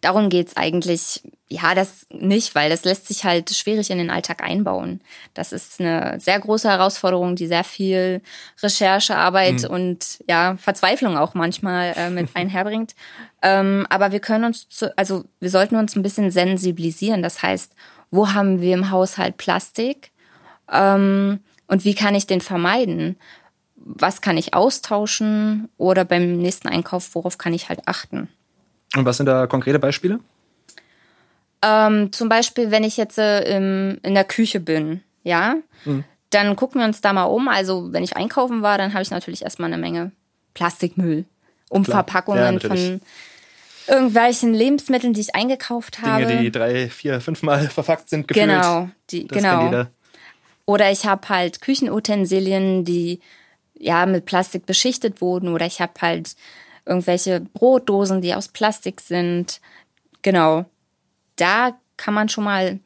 Darum 0.00 0.28
geht's 0.28 0.56
eigentlich, 0.56 1.22
ja, 1.48 1.74
das 1.74 2.06
nicht, 2.10 2.54
weil 2.54 2.70
das 2.70 2.84
lässt 2.84 3.08
sich 3.08 3.24
halt 3.24 3.50
schwierig 3.50 3.90
in 3.90 3.98
den 3.98 4.10
Alltag 4.10 4.44
einbauen. 4.44 5.00
Das 5.34 5.52
ist 5.52 5.80
eine 5.80 6.20
sehr 6.20 6.38
große 6.38 6.68
Herausforderung, 6.68 7.34
die 7.34 7.48
sehr 7.48 7.64
viel 7.64 8.20
Recherchearbeit 8.62 9.62
mhm. 9.62 9.70
und 9.70 10.24
ja, 10.28 10.56
Verzweiflung 10.56 11.16
auch 11.16 11.34
manchmal 11.34 11.94
äh, 11.96 12.10
mit 12.10 12.28
einherbringt. 12.34 12.94
ähm, 13.42 13.88
aber 13.90 14.12
wir 14.12 14.20
können 14.20 14.44
uns, 14.44 14.68
zu, 14.68 14.96
also 14.96 15.24
wir 15.40 15.50
sollten 15.50 15.74
uns 15.74 15.96
ein 15.96 16.04
bisschen 16.04 16.30
sensibilisieren. 16.30 17.22
Das 17.22 17.42
heißt, 17.42 17.74
wo 18.12 18.32
haben 18.32 18.60
wir 18.60 18.74
im 18.74 18.90
Haushalt 18.90 19.36
Plastik? 19.36 20.11
Ähm, 20.72 21.40
und 21.66 21.84
wie 21.84 21.94
kann 21.94 22.14
ich 22.14 22.26
den 22.26 22.40
vermeiden? 22.40 23.16
Was 23.76 24.20
kann 24.20 24.36
ich 24.36 24.54
austauschen? 24.54 25.68
Oder 25.76 26.04
beim 26.04 26.38
nächsten 26.38 26.68
Einkauf, 26.68 27.14
worauf 27.14 27.38
kann 27.38 27.54
ich 27.54 27.68
halt 27.68 27.86
achten? 27.86 28.28
Und 28.96 29.04
was 29.04 29.16
sind 29.16 29.26
da 29.26 29.46
konkrete 29.46 29.78
Beispiele? 29.78 30.20
Ähm, 31.62 32.12
zum 32.12 32.28
Beispiel, 32.28 32.70
wenn 32.70 32.84
ich 32.84 32.96
jetzt 32.96 33.18
äh, 33.18 33.56
im, 33.56 33.98
in 34.02 34.14
der 34.14 34.24
Küche 34.24 34.58
bin, 34.58 35.02
ja, 35.22 35.56
mhm. 35.84 36.04
dann 36.30 36.56
gucken 36.56 36.80
wir 36.80 36.86
uns 36.86 37.00
da 37.00 37.12
mal 37.12 37.24
um. 37.24 37.48
Also, 37.48 37.92
wenn 37.92 38.02
ich 38.02 38.16
einkaufen 38.16 38.62
war, 38.62 38.78
dann 38.78 38.92
habe 38.92 39.02
ich 39.02 39.10
natürlich 39.10 39.42
erstmal 39.42 39.72
eine 39.72 39.80
Menge 39.80 40.10
Plastikmüll, 40.54 41.24
Umverpackungen 41.70 42.58
ja, 42.58 42.68
von 42.68 43.00
irgendwelchen 43.86 44.54
Lebensmitteln, 44.54 45.12
die 45.12 45.20
ich 45.20 45.34
eingekauft 45.34 46.02
habe. 46.02 46.26
Dinge, 46.26 46.42
die 46.42 46.52
drei, 46.52 46.88
vier, 46.88 47.20
fünfmal 47.20 47.68
verpackt 47.68 48.08
sind, 48.08 48.26
gefühlt. 48.26 48.48
Genau, 48.48 48.90
die, 49.10 49.26
das 49.26 49.38
genau. 49.38 49.86
Oder 50.66 50.90
ich 50.90 51.06
habe 51.06 51.28
halt 51.28 51.60
Küchenutensilien, 51.60 52.84
die 52.84 53.20
ja 53.74 54.06
mit 54.06 54.26
Plastik 54.26 54.66
beschichtet 54.66 55.20
wurden. 55.20 55.48
Oder 55.48 55.66
ich 55.66 55.80
habe 55.80 55.92
halt 56.00 56.36
irgendwelche 56.86 57.40
Brotdosen, 57.40 58.20
die 58.20 58.34
aus 58.34 58.48
Plastik 58.48 59.00
sind. 59.00 59.60
Genau. 60.22 60.64
Da 61.36 61.76
kann 61.96 62.14
man 62.14 62.28
schon 62.28 62.44
mal 62.44 62.80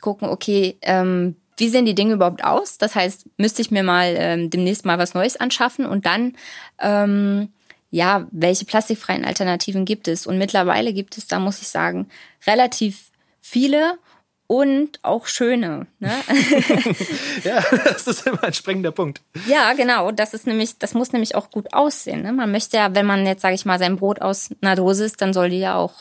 gucken, 0.00 0.28
okay, 0.28 0.76
ähm, 0.82 1.36
wie 1.56 1.68
sehen 1.68 1.86
die 1.86 1.94
Dinge 1.94 2.14
überhaupt 2.14 2.44
aus? 2.44 2.78
Das 2.78 2.94
heißt, 2.94 3.26
müsste 3.38 3.62
ich 3.62 3.70
mir 3.70 3.82
mal 3.82 4.14
ähm, 4.16 4.50
demnächst 4.50 4.84
mal 4.84 4.98
was 4.98 5.14
Neues 5.14 5.36
anschaffen 5.36 5.86
und 5.86 6.04
dann, 6.06 6.34
ähm, 6.78 7.48
ja, 7.90 8.26
welche 8.30 8.66
plastikfreien 8.66 9.24
Alternativen 9.24 9.84
gibt 9.84 10.06
es? 10.06 10.26
Und 10.26 10.38
mittlerweile 10.38 10.92
gibt 10.92 11.16
es, 11.16 11.28
da 11.28 11.38
muss 11.38 11.62
ich 11.62 11.68
sagen, 11.68 12.08
relativ 12.46 13.10
viele 13.40 13.98
und 14.46 15.00
auch 15.02 15.26
schöne. 15.26 15.86
Ne? 15.98 16.12
ja, 17.44 17.64
das 17.84 18.06
ist 18.06 18.26
immer 18.26 18.44
ein 18.44 18.52
sprengender 18.52 18.92
Punkt. 18.92 19.20
Ja, 19.46 19.72
genau. 19.72 20.12
Das 20.12 20.34
ist 20.34 20.46
nämlich, 20.46 20.78
das 20.78 20.94
muss 20.94 21.12
nämlich 21.12 21.34
auch 21.34 21.50
gut 21.50 21.72
aussehen. 21.72 22.22
Ne? 22.22 22.32
Man 22.32 22.50
möchte 22.52 22.76
ja, 22.76 22.94
wenn 22.94 23.06
man 23.06 23.26
jetzt, 23.26 23.42
sage 23.42 23.54
ich 23.54 23.64
mal, 23.64 23.78
sein 23.78 23.96
Brot 23.96 24.20
aus 24.20 24.50
einer 24.60 24.76
Dose 24.76 25.04
isst, 25.04 25.20
dann 25.20 25.32
soll 25.32 25.50
die 25.50 25.58
ja 25.58 25.76
auch 25.76 25.94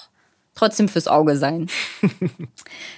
trotzdem 0.53 0.87
fürs 0.87 1.07
Auge 1.07 1.37
sein. 1.37 1.69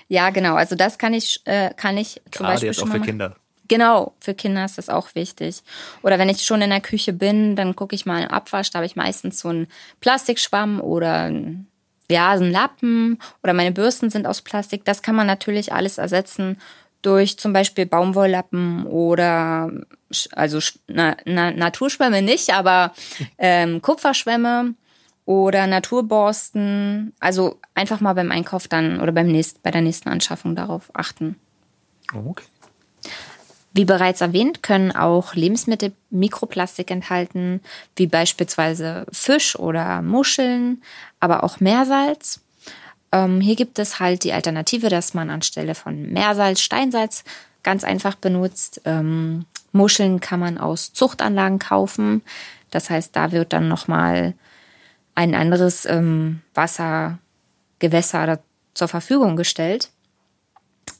ja, 0.07 0.29
genau. 0.29 0.55
Also 0.55 0.75
das 0.75 0.97
kann 0.97 1.13
ich, 1.13 1.41
äh, 1.45 1.73
kann 1.75 1.97
ich 1.97 2.21
zum 2.31 2.45
Gerade 2.45 2.53
Beispiel 2.53 2.67
jetzt 2.69 2.83
auch 2.83 2.87
für 2.87 2.99
Kinder. 2.99 3.35
Genau, 3.69 4.13
für 4.21 4.33
Kinder 4.33 4.63
ist 4.63 4.77
das 4.77 4.89
auch 4.89 5.13
wichtig. 5.15 5.61
Oder 6.01 6.19
wenn 6.19 6.29
ich 6.29 6.43
schon 6.43 6.61
in 6.61 6.69
der 6.69 6.79
Küche 6.79 7.11
bin, 7.11 7.55
dann 7.55 7.75
gucke 7.75 7.95
ich 7.95 8.05
mal 8.05 8.23
im 8.23 8.29
Abwasch, 8.29 8.69
da 8.69 8.77
habe 8.77 8.85
ich 8.85 8.95
meistens 8.95 9.39
so 9.39 9.49
einen 9.49 9.67
Plastikschwamm 9.99 10.79
oder 10.79 11.23
ein 11.23 11.67
ja, 12.09 12.31
ein 12.31 12.51
Lappen 12.51 13.19
oder 13.43 13.53
meine 13.53 13.71
Bürsten 13.71 14.09
sind 14.09 14.27
aus 14.27 14.41
Plastik. 14.41 14.85
Das 14.85 15.01
kann 15.01 15.15
man 15.15 15.27
natürlich 15.27 15.73
alles 15.73 15.97
ersetzen 15.97 16.57
durch 17.01 17.37
zum 17.37 17.53
Beispiel 17.53 17.85
Baumwolllappen 17.85 18.85
oder 18.85 19.71
also 20.31 20.59
na, 20.87 21.15
na, 21.25 21.51
Naturschwämme 21.51 22.21
nicht, 22.21 22.53
aber 22.53 22.93
ähm, 23.37 23.81
Kupferschwämme 23.81 24.73
oder 25.25 25.67
Naturborsten. 25.67 27.13
Also 27.19 27.59
einfach 27.75 27.99
mal 27.99 28.13
beim 28.13 28.31
Einkauf 28.31 28.67
dann 28.67 28.99
oder 28.99 29.11
beim 29.11 29.27
nächsten, 29.27 29.59
bei 29.61 29.71
der 29.71 29.81
nächsten 29.81 30.09
Anschaffung 30.09 30.55
darauf 30.55 30.89
achten. 30.93 31.35
Okay. 32.13 32.45
Wie 33.77 33.85
bereits 33.85 34.21
erwähnt, 34.21 34.63
können 34.63 34.91
auch 34.91 35.35
Lebensmittel 35.35 35.93
Mikroplastik 36.09 36.89
enthalten, 36.89 37.61
wie 37.95 38.07
beispielsweise 38.07 39.05
Fisch 39.11 39.55
oder 39.55 40.01
Muscheln, 40.01 40.81
aber 41.19 41.43
auch 41.43 41.59
Meersalz. 41.59 42.41
Ähm, 43.11 43.39
hier 43.39 43.55
gibt 43.55 43.77
es 43.77 43.99
halt 43.99 44.23
die 44.23 44.33
Alternative, 44.33 44.89
dass 44.89 45.13
man 45.13 45.29
anstelle 45.29 45.75
von 45.75 46.11
Meersalz 46.11 46.61
Steinsalz 46.61 47.23
ganz 47.61 47.83
einfach 47.83 48.15
benutzt. 48.15 48.81
Ähm, 48.85 49.45
Muscheln 49.73 50.21
kann 50.21 50.39
man 50.39 50.57
aus 50.57 50.93
Zuchtanlagen 50.93 51.59
kaufen. 51.59 52.23
Das 52.71 52.89
heißt, 52.89 53.15
da 53.15 53.31
wird 53.31 53.53
dann 53.53 53.67
nochmal 53.67 54.33
ein 55.13 55.35
anderes 55.35 55.85
ähm, 55.85 56.41
Wassergewässer 56.55 58.39
zur 58.73 58.87
Verfügung 58.87 59.35
gestellt. 59.35 59.91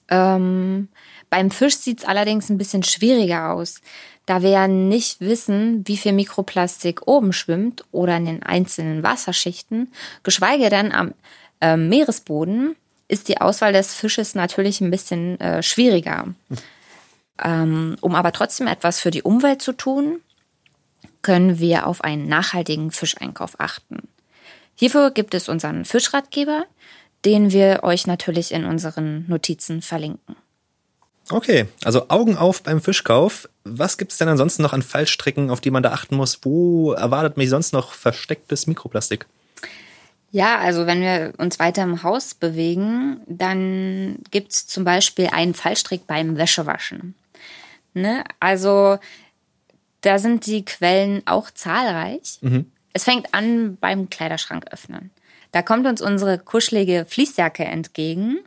Ähm, 0.10 0.90
beim 1.30 1.52
Fisch 1.52 1.78
sieht 1.78 2.00
es 2.00 2.06
allerdings 2.06 2.50
ein 2.50 2.58
bisschen 2.58 2.84
schwieriger 2.84 3.52
aus, 3.52 3.82
da 4.26 4.42
wir 4.42 4.50
ja 4.50 4.68
nicht 4.68 5.22
wissen, 5.22 5.88
wie 5.88 5.98
viel 5.98 6.14
Mikroplastik 6.14 7.08
oben 7.08 7.34
schwimmt 7.34 7.84
oder 7.92 8.18
in 8.18 8.26
den 8.26 8.44
einzelnen 8.44 9.04
Wasserschichten, 9.04 9.92
geschweige 10.24 10.70
denn 10.70 10.92
am 10.92 11.14
äh, 11.62 11.78
Meeresboden, 11.78 12.76
ist 13.08 13.30
die 13.30 13.40
Auswahl 13.40 13.72
des 13.72 13.94
Fisches 13.94 14.36
natürlich 14.36 14.82
ein 14.82 14.92
bisschen 14.92 15.40
äh, 15.40 15.64
schwieriger. 15.64 16.28
Ähm, 17.42 17.98
um 18.02 18.16
aber 18.16 18.32
trotzdem 18.32 18.68
etwas 18.68 19.00
für 19.00 19.12
die 19.12 19.22
Umwelt 19.22 19.62
zu 19.62 19.72
tun, 19.72 20.20
können 21.22 21.60
wir 21.60 21.88
auf 21.88 22.04
einen 22.04 22.28
nachhaltigen 22.28 22.92
Fischeinkauf 22.92 23.60
achten. 23.60 24.08
Hierfür 24.76 25.12
gibt 25.12 25.34
es 25.34 25.50
unseren 25.50 25.86
Fischratgeber, 25.86 26.66
den 27.26 27.52
wir 27.52 27.80
euch 27.84 28.08
natürlich 28.08 28.52
in 28.52 28.66
unseren 28.66 29.26
Notizen 29.28 29.82
verlinken. 29.82 30.36
Okay, 31.30 31.68
also 31.84 32.10
Augen 32.10 32.38
auf 32.38 32.64
beim 32.64 32.82
Fischkauf. 32.82 33.50
Was 33.64 33.98
gibt's 33.98 34.18
denn 34.18 34.30
ansonsten 34.30 34.64
noch 34.64 34.74
an 34.74 34.82
Fallstricken, 34.82 35.50
auf 35.50 35.60
die 35.60 35.72
man 35.72 35.84
da 35.84 35.92
achten 35.92 36.16
muss? 36.16 36.40
Wo 36.44 36.94
erwartet 36.94 37.38
mich 37.38 37.50
sonst 37.50 37.74
noch 37.74 37.94
verstecktes 37.94 38.68
Mikroplastik? 38.68 39.26
Ja, 40.32 40.58
also 40.58 40.86
wenn 40.86 41.02
wir 41.02 41.34
uns 41.38 41.60
weiter 41.60 41.84
im 41.84 42.04
Haus 42.04 42.34
bewegen, 42.34 43.22
dann 43.28 44.20
gibt's 44.32 44.68
zum 44.68 44.84
Beispiel 44.84 45.28
einen 45.32 45.54
Fallstrick 45.54 46.08
beim 46.08 46.38
Wäschewaschen. 46.38 47.16
Ne? 47.94 48.24
Also 48.40 48.98
da 50.02 50.20
sind 50.20 50.46
die 50.46 50.64
Quellen 50.64 51.24
auch 51.26 51.52
zahlreich. 51.52 52.40
Mhm. 52.42 52.72
Es 52.94 53.04
fängt 53.04 53.34
an 53.34 53.78
beim 53.78 54.10
Kleiderschrank 54.10 54.66
öffnen. 54.72 55.12
Da 55.52 55.62
kommt 55.62 55.88
uns 55.88 56.02
unsere 56.02 56.38
kuschelige 56.38 57.06
Fließjacke 57.08 57.64
entgegen 57.64 58.40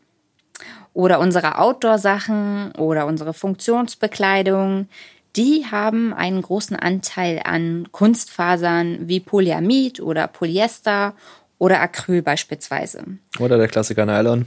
oder 0.93 1.21
unsere 1.21 1.59
Outdoor-Sachen 1.59 2.73
oder 2.73 3.07
unsere 3.07 3.33
Funktionsbekleidung, 3.33 4.89
die 5.37 5.67
haben 5.71 6.13
einen 6.13 6.43
großen 6.43 6.77
Anteil 6.77 7.41
an 7.45 7.89
Kunstfasern 7.93 9.09
wie 9.09 9.21
Polyamid 9.21 10.01
oder 10.01 10.27
Polyester 10.27 11.15
oder 11.59 11.81
Acryl 11.81 12.23
beispielsweise. 12.23 13.05
Oder 13.39 13.59
der 13.59 13.69
Klassiker 13.69 14.07
Nylon. 14.07 14.47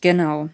Genau. 0.00 0.48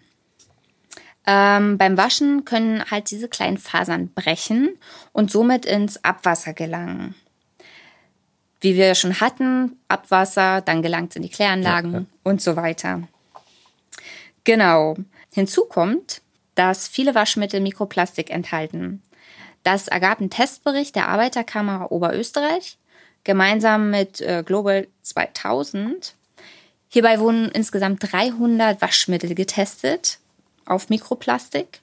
Ähm, 1.25 1.77
beim 1.77 1.97
Waschen 1.97 2.43
können 2.43 2.83
halt 2.91 3.09
diese 3.09 3.29
kleinen 3.29 3.57
Fasern 3.57 4.09
brechen 4.09 4.77
und 5.13 5.31
somit 5.31 5.65
ins 5.65 6.03
Abwasser 6.03 6.53
gelangen. 6.53 7.15
Wie 8.59 8.75
wir 8.75 8.93
schon 8.95 9.19
hatten, 9.19 9.77
Abwasser, 9.87 10.61
dann 10.61 10.81
gelangt 10.81 11.11
es 11.11 11.15
in 11.15 11.21
die 11.21 11.29
Kläranlagen 11.29 11.91
ja, 11.93 11.99
ja. 11.99 12.05
und 12.23 12.41
so 12.41 12.55
weiter. 12.55 13.07
Genau. 14.43 14.95
Hinzu 15.31 15.65
kommt, 15.65 16.21
dass 16.55 16.87
viele 16.87 17.15
Waschmittel 17.15 17.59
Mikroplastik 17.59 18.29
enthalten. 18.29 19.01
Das 19.63 19.87
ergab 19.87 20.19
ein 20.19 20.29
Testbericht 20.29 20.95
der 20.95 21.07
Arbeiterkammer 21.07 21.91
Oberösterreich 21.91 22.77
gemeinsam 23.23 23.89
mit 23.89 24.19
äh, 24.21 24.43
Global 24.45 24.87
2000. 25.01 26.15
Hierbei 26.89 27.19
wurden 27.19 27.49
insgesamt 27.49 28.11
300 28.11 28.81
Waschmittel 28.81 29.33
getestet 29.33 30.19
auf 30.65 30.89
Mikroplastik 30.89 31.81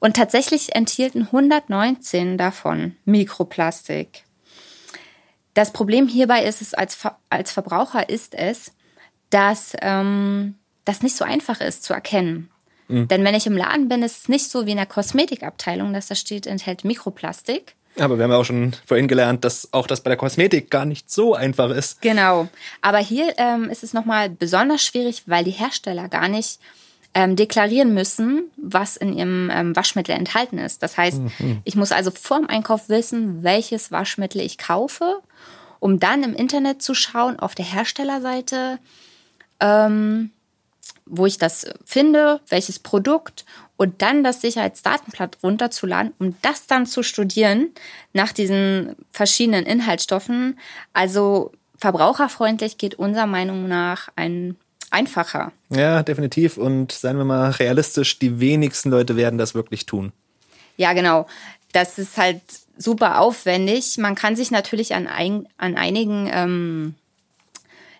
Und 0.00 0.16
tatsächlich 0.16 0.74
enthielten 0.74 1.22
119 1.22 2.38
davon 2.38 2.96
Mikroplastik. 3.04 4.24
Das 5.54 5.72
Problem 5.72 6.08
hierbei 6.08 6.44
ist 6.44 6.62
es, 6.62 6.72
als, 6.72 6.94
Ver 6.94 7.18
als 7.30 7.52
Verbraucher 7.52 8.08
ist 8.08 8.34
es, 8.34 8.72
dass 9.30 9.74
ähm, 9.80 10.54
das 10.88 11.02
nicht 11.02 11.16
so 11.16 11.24
einfach 11.24 11.60
ist 11.60 11.84
zu 11.84 11.92
erkennen. 11.92 12.50
Mhm. 12.88 13.08
Denn 13.08 13.24
wenn 13.24 13.34
ich 13.34 13.46
im 13.46 13.56
Laden 13.56 13.88
bin, 13.88 14.02
ist 14.02 14.22
es 14.22 14.28
nicht 14.28 14.50
so 14.50 14.66
wie 14.66 14.70
in 14.70 14.76
der 14.76 14.86
Kosmetikabteilung, 14.86 15.92
dass 15.92 16.08
da 16.08 16.14
steht, 16.14 16.46
enthält 16.46 16.84
Mikroplastik. 16.84 17.74
Aber 17.98 18.16
wir 18.16 18.24
haben 18.24 18.30
ja 18.30 18.36
auch 18.36 18.44
schon 18.44 18.74
vorhin 18.86 19.08
gelernt, 19.08 19.44
dass 19.44 19.72
auch 19.72 19.86
das 19.86 20.02
bei 20.02 20.10
der 20.10 20.16
Kosmetik 20.16 20.70
gar 20.70 20.84
nicht 20.84 21.10
so 21.10 21.34
einfach 21.34 21.70
ist. 21.70 22.00
Genau. 22.00 22.48
Aber 22.80 22.98
hier 22.98 23.34
ähm, 23.38 23.70
ist 23.70 23.82
es 23.82 23.92
nochmal 23.92 24.30
besonders 24.30 24.82
schwierig, 24.82 25.24
weil 25.26 25.44
die 25.44 25.50
Hersteller 25.50 26.08
gar 26.08 26.28
nicht 26.28 26.60
ähm, 27.14 27.36
deklarieren 27.36 27.94
müssen, 27.94 28.44
was 28.56 28.96
in 28.96 29.12
ihrem 29.12 29.50
ähm, 29.52 29.74
Waschmittel 29.74 30.14
enthalten 30.14 30.58
ist. 30.58 30.82
Das 30.82 30.96
heißt, 30.96 31.18
mhm. 31.18 31.60
ich 31.64 31.74
muss 31.74 31.90
also 31.90 32.10
vor 32.10 32.38
dem 32.38 32.48
Einkauf 32.48 32.88
wissen, 32.88 33.42
welches 33.42 33.90
Waschmittel 33.90 34.40
ich 34.40 34.58
kaufe, 34.58 35.20
um 35.80 35.98
dann 35.98 36.22
im 36.22 36.34
Internet 36.34 36.82
zu 36.82 36.94
schauen, 36.94 37.38
auf 37.38 37.54
der 37.54 37.64
Herstellerseite, 37.64 38.78
ähm, 39.60 40.30
wo 41.06 41.26
ich 41.26 41.38
das 41.38 41.66
finde, 41.84 42.40
welches 42.48 42.78
Produkt 42.78 43.44
und 43.76 44.02
dann 44.02 44.24
das 44.24 44.40
Sicherheitsdatenblatt 44.40 45.38
runterzuladen, 45.42 46.12
um 46.18 46.36
das 46.42 46.66
dann 46.66 46.86
zu 46.86 47.02
studieren 47.02 47.70
nach 48.12 48.32
diesen 48.32 48.96
verschiedenen 49.12 49.64
Inhaltsstoffen. 49.64 50.58
Also 50.92 51.52
verbraucherfreundlich 51.76 52.76
geht 52.76 52.96
unserer 52.96 53.26
Meinung 53.26 53.68
nach 53.68 54.08
ein 54.16 54.56
einfacher. 54.90 55.52
Ja, 55.70 56.02
definitiv. 56.02 56.56
Und 56.56 56.92
seien 56.92 57.18
wir 57.18 57.24
mal 57.24 57.50
realistisch, 57.50 58.18
die 58.18 58.40
wenigsten 58.40 58.90
Leute 58.90 59.16
werden 59.16 59.38
das 59.38 59.54
wirklich 59.54 59.86
tun. 59.86 60.12
Ja, 60.76 60.92
genau. 60.92 61.26
Das 61.72 61.98
ist 61.98 62.16
halt 62.16 62.40
super 62.78 63.20
aufwendig. 63.20 63.98
Man 63.98 64.14
kann 64.14 64.36
sich 64.36 64.50
natürlich 64.50 64.94
an, 64.94 65.06
ein, 65.06 65.46
an 65.58 65.76
einigen 65.76 66.28
ähm, 66.32 66.94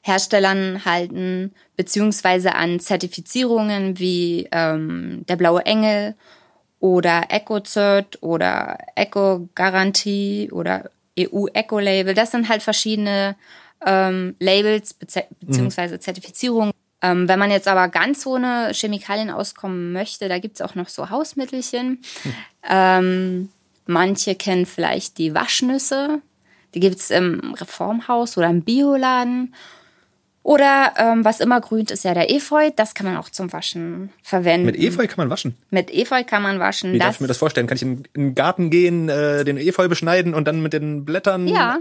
Herstellern 0.08 0.84
halten, 0.84 1.52
beziehungsweise 1.76 2.54
an 2.54 2.80
Zertifizierungen 2.80 3.98
wie 3.98 4.48
ähm, 4.50 5.24
der 5.28 5.36
Blaue 5.36 5.64
Engel 5.64 6.14
oder 6.80 7.26
EcoCert 7.28 8.22
oder 8.22 8.78
Eco-Garantie 8.94 10.50
oder 10.52 10.90
EU-Eco-Label. 11.18 12.14
Das 12.14 12.30
sind 12.30 12.48
halt 12.48 12.62
verschiedene 12.62 13.36
ähm, 13.84 14.34
Labels 14.40 14.94
be 14.94 15.06
beziehungsweise 15.40 15.96
mhm. 15.96 16.00
Zertifizierungen. 16.00 16.72
Ähm, 17.00 17.28
wenn 17.28 17.38
man 17.38 17.50
jetzt 17.50 17.68
aber 17.68 17.88
ganz 17.88 18.26
ohne 18.26 18.72
Chemikalien 18.74 19.30
auskommen 19.30 19.92
möchte, 19.92 20.28
da 20.28 20.38
gibt's 20.38 20.60
auch 20.60 20.74
noch 20.74 20.88
so 20.88 21.10
Hausmittelchen. 21.10 22.00
Mhm. 22.24 22.34
Ähm, 22.68 23.48
manche 23.86 24.34
kennen 24.34 24.66
vielleicht 24.66 25.18
die 25.18 25.34
Waschnüsse. 25.34 26.20
Die 26.74 26.80
gibt's 26.80 27.10
im 27.10 27.54
Reformhaus 27.54 28.36
oder 28.36 28.48
im 28.48 28.62
Bioladen. 28.62 29.54
Oder 30.48 30.94
ähm, 30.96 31.26
was 31.26 31.40
immer 31.40 31.60
grünt, 31.60 31.90
ist 31.90 32.04
ja 32.04 32.14
der 32.14 32.30
Efeu. 32.30 32.70
Das 32.74 32.94
kann 32.94 33.04
man 33.04 33.18
auch 33.18 33.28
zum 33.28 33.52
Waschen 33.52 34.08
verwenden. 34.22 34.64
Mit 34.64 34.78
Efeu 34.78 35.06
kann 35.06 35.18
man 35.18 35.28
waschen? 35.28 35.58
Mit 35.68 35.92
Efeu 35.92 36.24
kann 36.24 36.42
man 36.42 36.58
waschen. 36.58 36.94
Wie 36.94 36.98
darf 36.98 37.16
ich 37.16 37.20
mir 37.20 37.26
das 37.26 37.36
vorstellen? 37.36 37.66
Kann 37.66 37.76
ich 37.76 37.82
in, 37.82 38.04
in 38.14 38.28
den 38.28 38.34
Garten 38.34 38.70
gehen, 38.70 39.10
äh, 39.10 39.44
den 39.44 39.58
Efeu 39.58 39.88
beschneiden 39.88 40.32
und 40.32 40.48
dann 40.48 40.62
mit 40.62 40.72
den 40.72 41.04
Blättern... 41.04 41.48
Ja. 41.48 41.80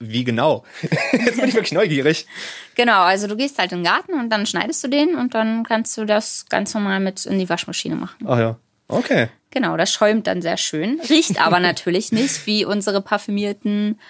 Wie 0.00 0.24
genau? 0.24 0.64
Jetzt 1.12 1.36
bin 1.36 1.48
ich 1.48 1.54
wirklich 1.54 1.70
neugierig. 1.70 2.26
Genau, 2.74 3.02
also 3.02 3.28
du 3.28 3.36
gehst 3.36 3.60
halt 3.60 3.70
in 3.70 3.78
den 3.78 3.84
Garten 3.84 4.14
und 4.14 4.28
dann 4.30 4.44
schneidest 4.44 4.82
du 4.82 4.88
den 4.88 5.14
und 5.14 5.32
dann 5.32 5.62
kannst 5.62 5.96
du 5.98 6.04
das 6.04 6.46
ganz 6.48 6.74
normal 6.74 6.98
mit 6.98 7.26
in 7.26 7.38
die 7.38 7.48
Waschmaschine 7.48 7.94
machen. 7.94 8.26
Ach 8.26 8.40
ja, 8.40 8.56
okay. 8.88 9.28
Genau, 9.50 9.76
das 9.76 9.92
schäumt 9.92 10.26
dann 10.26 10.42
sehr 10.42 10.56
schön, 10.56 11.00
riecht 11.08 11.40
aber 11.40 11.60
natürlich 11.60 12.10
nicht 12.10 12.44
wie 12.48 12.64
unsere 12.64 13.00
parfümierten 13.00 14.00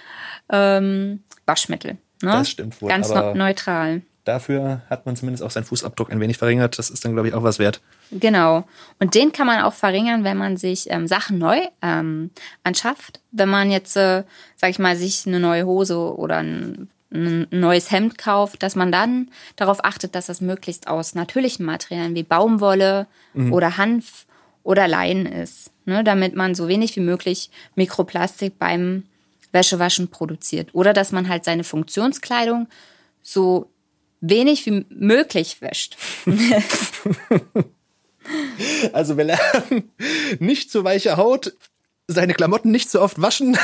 ähm, 0.49 1.23
Waschmittel. 1.45 1.99
Ne? 2.23 2.33
Das 2.33 2.51
stimmt 2.51 2.81
wohl. 2.81 2.89
Ganz 2.89 3.09
neutral. 3.09 4.03
Dafür 4.25 4.83
hat 4.91 5.07
man 5.07 5.17
zumindest 5.17 5.43
auch 5.43 5.51
seinen 5.51 5.65
Fußabdruck 5.65 6.13
ein 6.13 6.21
wenig 6.21 6.37
verringert. 6.37 6.79
Das 6.79 6.91
ist 6.91 7.05
dann, 7.05 7.15
glaube 7.15 7.29
ich, 7.29 7.35
auch 7.35 7.43
was 7.43 7.59
wert. 7.59 7.81
Genau. 8.11 8.65
Und 8.99 9.15
den 9.15 9.33
kann 9.33 9.47
man 9.47 9.63
auch 9.63 9.73
verringern, 9.73 10.25
wenn 10.25 10.37
man 10.37 10.57
sich 10.57 10.91
ähm, 10.91 11.07
Sachen 11.07 11.39
neu 11.39 11.59
ähm, 11.81 12.31
anschafft. 12.63 13.21
Wenn 13.33 13.49
man 13.49 13.71
jetzt, 13.71 13.97
äh, 13.97 14.25
sag 14.57 14.71
ich 14.71 14.79
mal, 14.79 14.95
sich 14.97 15.27
eine 15.27 15.41
neue 15.41 15.65
Hose 15.65 15.97
oder 15.99 16.37
ein, 16.37 16.91
ein 17.13 17.47
neues 17.51 17.91
Hemd 17.91 18.19
kauft, 18.19 18.63
dass 18.63 18.77
man 18.77 18.93
dann 18.93 19.31
darauf 19.57 19.85
achtet, 19.85 20.15
dass 20.15 20.27
das 20.27 20.43
möglichst 20.43 20.87
aus 20.87 21.15
natürlichen 21.15 21.65
Materialien 21.65 22.15
wie 22.15 22.23
Baumwolle 22.23 23.07
mhm. 23.33 23.53
oder 23.53 23.79
Hanf 23.79 24.27
oder 24.63 24.87
Leinen 24.87 25.27
ist, 25.27 25.73
ne, 25.87 26.05
damit 26.05 26.37
man 26.37 26.55
so 26.55 26.69
wenig 26.69 26.95
wie 26.95 27.01
möglich 27.01 27.51
Mikroplastik 27.75 28.59
beim 28.59 29.05
Wäschewaschen 29.53 30.09
produziert. 30.09 30.71
Oder 30.73 30.93
dass 30.93 31.13
man 31.13 31.29
halt 31.29 31.45
seine 31.45 31.65
Funktionskleidung 31.65 32.69
so 33.23 33.71
wenig 34.21 34.67
wie 34.67 34.85
möglich 34.91 35.61
wäscht. 35.61 35.97
also 38.93 39.17
wir 39.17 39.25
lernen, 39.25 39.91
nicht 40.39 40.71
zu 40.71 40.85
weiche 40.85 41.17
Haut, 41.17 41.55
seine 42.07 42.35
Klamotten 42.35 42.71
nicht 42.71 42.91
so 42.91 43.01
oft 43.01 43.21
waschen. 43.21 43.57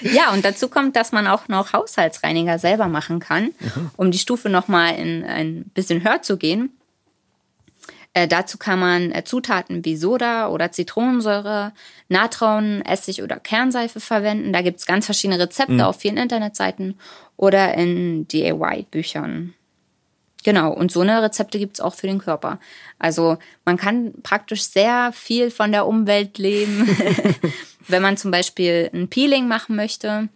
ja, 0.00 0.32
und 0.32 0.44
dazu 0.44 0.68
kommt, 0.68 0.96
dass 0.96 1.12
man 1.12 1.26
auch 1.26 1.48
noch 1.48 1.72
Haushaltsreiniger 1.72 2.58
selber 2.58 2.88
machen 2.88 3.20
kann, 3.20 3.44
mhm. 3.44 3.90
um 3.96 4.10
die 4.10 4.18
Stufe 4.18 4.48
nochmal 4.48 4.96
in 4.96 5.24
ein 5.24 5.64
bisschen 5.74 6.02
höher 6.04 6.22
zu 6.22 6.36
gehen. 6.36 6.77
Äh, 8.14 8.26
dazu 8.26 8.58
kann 8.58 8.78
man 8.78 9.12
äh, 9.12 9.24
Zutaten 9.24 9.84
wie 9.84 9.96
Soda 9.96 10.48
oder 10.48 10.72
Zitronensäure, 10.72 11.72
Natron, 12.08 12.82
Essig 12.82 13.22
oder 13.22 13.38
Kernseife 13.38 14.00
verwenden. 14.00 14.52
Da 14.52 14.62
gibt 14.62 14.78
es 14.78 14.86
ganz 14.86 15.04
verschiedene 15.04 15.38
Rezepte 15.38 15.74
mhm. 15.74 15.80
auf 15.82 16.00
vielen 16.00 16.16
Internetseiten 16.16 16.98
oder 17.36 17.74
in 17.74 18.26
DIY-Büchern. 18.28 19.54
Genau, 20.44 20.72
und 20.72 20.92
so 20.92 21.00
eine 21.00 21.20
Rezepte 21.22 21.58
gibt 21.58 21.74
es 21.74 21.80
auch 21.80 21.94
für 21.94 22.06
den 22.06 22.18
Körper. 22.18 22.60
Also 22.98 23.38
man 23.64 23.76
kann 23.76 24.14
praktisch 24.22 24.62
sehr 24.62 25.10
viel 25.12 25.50
von 25.50 25.72
der 25.72 25.86
Umwelt 25.86 26.38
leben. 26.38 26.88
Wenn 27.88 28.02
man 28.02 28.16
zum 28.16 28.30
Beispiel 28.30 28.88
ein 28.92 29.08
Peeling 29.08 29.48
machen 29.48 29.76
möchte, 29.76 30.28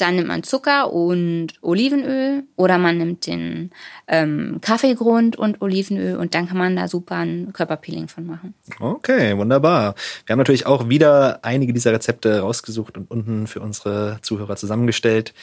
dann 0.00 0.16
nimmt 0.16 0.28
man 0.28 0.42
Zucker 0.42 0.92
und 0.92 1.54
Olivenöl 1.62 2.44
oder 2.56 2.78
man 2.78 2.98
nimmt 2.98 3.26
den 3.26 3.70
ähm, 4.08 4.58
Kaffeegrund 4.60 5.36
und 5.36 5.60
Olivenöl 5.62 6.16
und 6.16 6.34
dann 6.34 6.48
kann 6.48 6.58
man 6.58 6.76
da 6.76 6.88
super 6.88 7.16
ein 7.16 7.52
Körperpeeling 7.52 8.08
von 8.08 8.26
machen. 8.26 8.54
Okay, 8.78 9.36
wunderbar. 9.36 9.94
Wir 10.26 10.32
haben 10.32 10.38
natürlich 10.38 10.66
auch 10.66 10.88
wieder 10.88 11.40
einige 11.42 11.72
dieser 11.72 11.92
Rezepte 11.92 12.40
rausgesucht 12.40 12.96
und 12.96 13.10
unten 13.10 13.46
für 13.46 13.60
unsere 13.60 14.18
Zuhörer 14.22 14.56
zusammengestellt. 14.56 15.34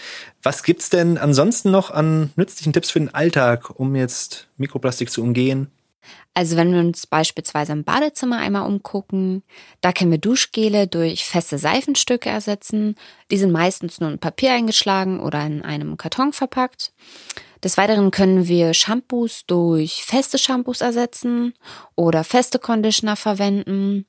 Was 0.43 0.63
gibt's 0.63 0.89
denn 0.89 1.17
ansonsten 1.17 1.71
noch 1.71 1.91
an 1.91 2.31
nützlichen 2.35 2.73
Tipps 2.73 2.91
für 2.91 2.99
den 2.99 3.13
Alltag, 3.13 3.79
um 3.79 3.95
jetzt 3.95 4.47
Mikroplastik 4.57 5.09
zu 5.11 5.21
umgehen? 5.21 5.67
Also 6.37 6.55
wenn 6.55 6.71
wir 6.71 6.81
uns 6.81 7.07
beispielsweise 7.07 7.71
im 7.71 7.83
Badezimmer 7.83 8.37
einmal 8.37 8.67
umgucken, 8.67 9.41
da 9.81 9.91
können 9.91 10.11
wir 10.11 10.19
Duschgele 10.19 10.85
durch 10.85 11.25
feste 11.25 11.57
Seifenstücke 11.57 12.29
ersetzen. 12.29 12.93
Die 13.31 13.39
sind 13.39 13.51
meistens 13.51 13.99
nur 13.99 14.11
in 14.11 14.19
Papier 14.19 14.53
eingeschlagen 14.53 15.19
oder 15.19 15.43
in 15.43 15.63
einem 15.63 15.97
Karton 15.97 16.33
verpackt. 16.33 16.93
Des 17.63 17.75
Weiteren 17.75 18.11
können 18.11 18.47
wir 18.47 18.75
Shampoos 18.75 19.47
durch 19.47 20.03
feste 20.03 20.37
Shampoos 20.37 20.81
ersetzen 20.81 21.55
oder 21.95 22.23
feste 22.23 22.59
Conditioner 22.59 23.15
verwenden. 23.15 24.05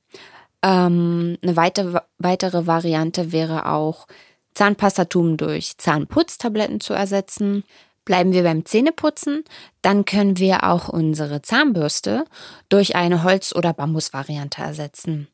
Ähm, 0.61 1.35
eine 1.41 1.55
weitere, 1.55 2.01
weitere 2.19 2.67
Variante 2.67 3.31
wäre 3.31 3.65
auch 3.65 4.05
Zahnpastatum 4.53 5.35
durch 5.35 5.79
Zahnputztabletten 5.79 6.79
zu 6.79 6.93
ersetzen. 6.93 7.63
Bleiben 8.05 8.31
wir 8.31 8.43
beim 8.43 8.65
Zähneputzen, 8.65 9.43
dann 9.81 10.05
können 10.05 10.37
wir 10.37 10.63
auch 10.63 10.89
unsere 10.89 11.41
Zahnbürste 11.41 12.25
durch 12.69 12.95
eine 12.95 13.23
Holz- 13.23 13.53
oder 13.53 13.73
Bambusvariante 13.73 14.61
ersetzen. 14.61 15.27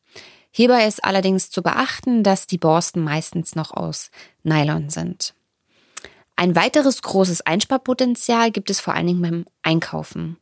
Hierbei 0.52 0.88
ist 0.88 1.04
allerdings 1.04 1.50
zu 1.50 1.62
beachten, 1.62 2.24
dass 2.24 2.48
die 2.48 2.58
Borsten 2.58 3.04
meistens 3.04 3.56
noch 3.56 3.72
aus 3.72 4.10
Nylon 4.44 4.90
sind. 4.90 5.34
Ein 6.38 6.56
weiteres 6.56 7.02
großes 7.02 7.42
Einsparpotenzial 7.42 8.52
gibt 8.52 8.70
es 8.70 8.80
vor 8.80 8.94
allen 8.94 9.08
Dingen 9.08 9.22
beim 9.22 9.46
Einkaufen. 9.64 10.38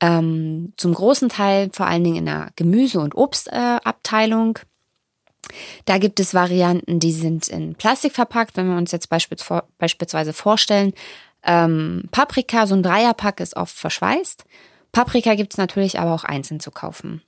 Ähm, 0.00 0.72
zum 0.76 0.94
großen 0.94 1.28
Teil 1.28 1.70
vor 1.72 1.86
allen 1.86 2.04
Dingen 2.04 2.16
in 2.16 2.26
der 2.26 2.50
Gemüse- 2.56 3.00
und 3.00 3.14
Obstabteilung. 3.14 4.58
Äh, 4.58 5.54
da 5.84 5.98
gibt 5.98 6.20
es 6.20 6.32
Varianten, 6.32 7.00
die 7.00 7.12
sind 7.12 7.48
in 7.48 7.74
Plastik 7.74 8.12
verpackt. 8.12 8.56
Wenn 8.56 8.68
wir 8.68 8.76
uns 8.76 8.92
jetzt 8.92 9.08
beispielsweise 9.08 10.32
vorstellen, 10.32 10.94
ähm, 11.44 12.04
Paprika, 12.10 12.66
so 12.66 12.74
ein 12.74 12.82
Dreierpack 12.82 13.40
ist 13.40 13.56
oft 13.56 13.76
verschweißt. 13.76 14.44
Paprika 14.92 15.34
gibt's 15.34 15.56
natürlich 15.56 15.98
aber 15.98 16.14
auch 16.14 16.24
einzeln 16.24 16.60
zu 16.60 16.70
kaufen. 16.70 17.22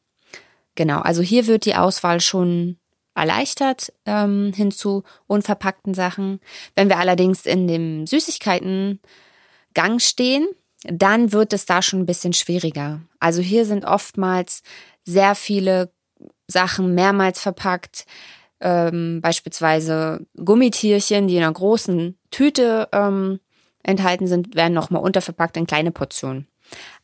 Genau, 0.74 1.00
also 1.00 1.22
hier 1.22 1.46
wird 1.46 1.64
die 1.64 1.76
Auswahl 1.76 2.20
schon 2.20 2.78
erleichtert 3.14 3.92
ähm, 4.06 4.52
hin 4.54 4.70
zu 4.70 5.02
unverpackten 5.26 5.94
Sachen. 5.94 6.40
Wenn 6.74 6.88
wir 6.88 6.98
allerdings 6.98 7.44
in 7.44 7.68
dem 7.68 8.06
Süßigkeitengang 8.06 8.98
stehen, 9.98 10.48
dann 10.84 11.32
wird 11.32 11.52
es 11.52 11.66
da 11.66 11.82
schon 11.82 12.00
ein 12.00 12.06
bisschen 12.06 12.32
schwieriger. 12.32 13.00
Also 13.20 13.42
hier 13.42 13.66
sind 13.66 13.84
oftmals 13.84 14.62
sehr 15.04 15.34
viele 15.34 15.92
Sachen 16.48 16.94
mehrmals 16.94 17.40
verpackt, 17.40 18.06
ähm, 18.60 19.20
beispielsweise 19.20 20.26
Gummitierchen, 20.42 21.28
die 21.28 21.36
in 21.36 21.42
einer 21.42 21.52
großen 21.52 22.18
Tüte 22.30 22.88
ähm, 22.92 23.40
enthalten 23.82 24.26
sind, 24.26 24.54
werden 24.54 24.74
nochmal 24.74 25.02
unterverpackt 25.02 25.56
in 25.56 25.66
kleine 25.66 25.90
Portionen. 25.90 26.46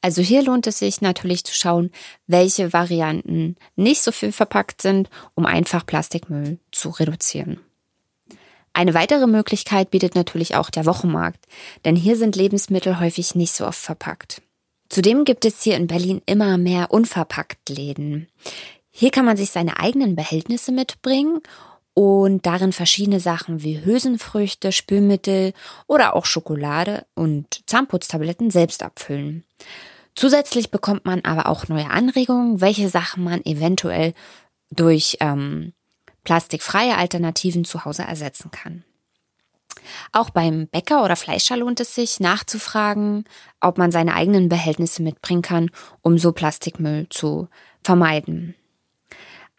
Also 0.00 0.22
hier 0.22 0.42
lohnt 0.42 0.66
es 0.66 0.78
sich 0.78 1.00
natürlich 1.00 1.44
zu 1.44 1.54
schauen, 1.54 1.90
welche 2.26 2.72
Varianten 2.72 3.56
nicht 3.76 4.02
so 4.02 4.12
viel 4.12 4.32
verpackt 4.32 4.80
sind, 4.80 5.10
um 5.34 5.46
einfach 5.46 5.84
Plastikmüll 5.84 6.58
zu 6.72 6.90
reduzieren. 6.90 7.60
Eine 8.72 8.94
weitere 8.94 9.26
Möglichkeit 9.26 9.90
bietet 9.90 10.14
natürlich 10.14 10.54
auch 10.54 10.70
der 10.70 10.86
Wochenmarkt, 10.86 11.46
denn 11.84 11.96
hier 11.96 12.16
sind 12.16 12.36
Lebensmittel 12.36 13.00
häufig 13.00 13.34
nicht 13.34 13.52
so 13.52 13.66
oft 13.66 13.80
verpackt. 13.80 14.40
Zudem 14.88 15.24
gibt 15.24 15.44
es 15.44 15.62
hier 15.62 15.76
in 15.76 15.86
Berlin 15.86 16.22
immer 16.26 16.56
mehr 16.56 16.90
unverpackt 16.90 17.68
Läden. 17.68 18.28
Hier 18.90 19.10
kann 19.10 19.24
man 19.24 19.36
sich 19.36 19.50
seine 19.50 19.78
eigenen 19.80 20.16
Behältnisse 20.16 20.72
mitbringen 20.72 21.40
und 21.98 22.46
darin 22.46 22.70
verschiedene 22.72 23.18
Sachen 23.18 23.64
wie 23.64 23.84
Hülsenfrüchte, 23.84 24.70
Spülmittel 24.70 25.52
oder 25.88 26.14
auch 26.14 26.26
Schokolade 26.26 27.04
und 27.16 27.68
Zahnputztabletten 27.68 28.52
selbst 28.52 28.84
abfüllen. 28.84 29.42
Zusätzlich 30.14 30.70
bekommt 30.70 31.06
man 31.06 31.24
aber 31.24 31.48
auch 31.48 31.66
neue 31.66 31.90
Anregungen, 31.90 32.60
welche 32.60 32.88
Sachen 32.88 33.24
man 33.24 33.44
eventuell 33.44 34.14
durch 34.70 35.16
ähm, 35.18 35.72
plastikfreie 36.22 36.96
Alternativen 36.96 37.64
zu 37.64 37.84
Hause 37.84 38.04
ersetzen 38.04 38.52
kann. 38.52 38.84
Auch 40.12 40.30
beim 40.30 40.68
Bäcker 40.68 41.02
oder 41.02 41.16
Fleischer 41.16 41.56
lohnt 41.56 41.80
es 41.80 41.96
sich 41.96 42.20
nachzufragen, 42.20 43.24
ob 43.60 43.76
man 43.76 43.90
seine 43.90 44.14
eigenen 44.14 44.48
Behältnisse 44.48 45.02
mitbringen 45.02 45.42
kann, 45.42 45.68
um 46.02 46.16
so 46.16 46.30
Plastikmüll 46.30 47.08
zu 47.10 47.48
vermeiden. 47.82 48.54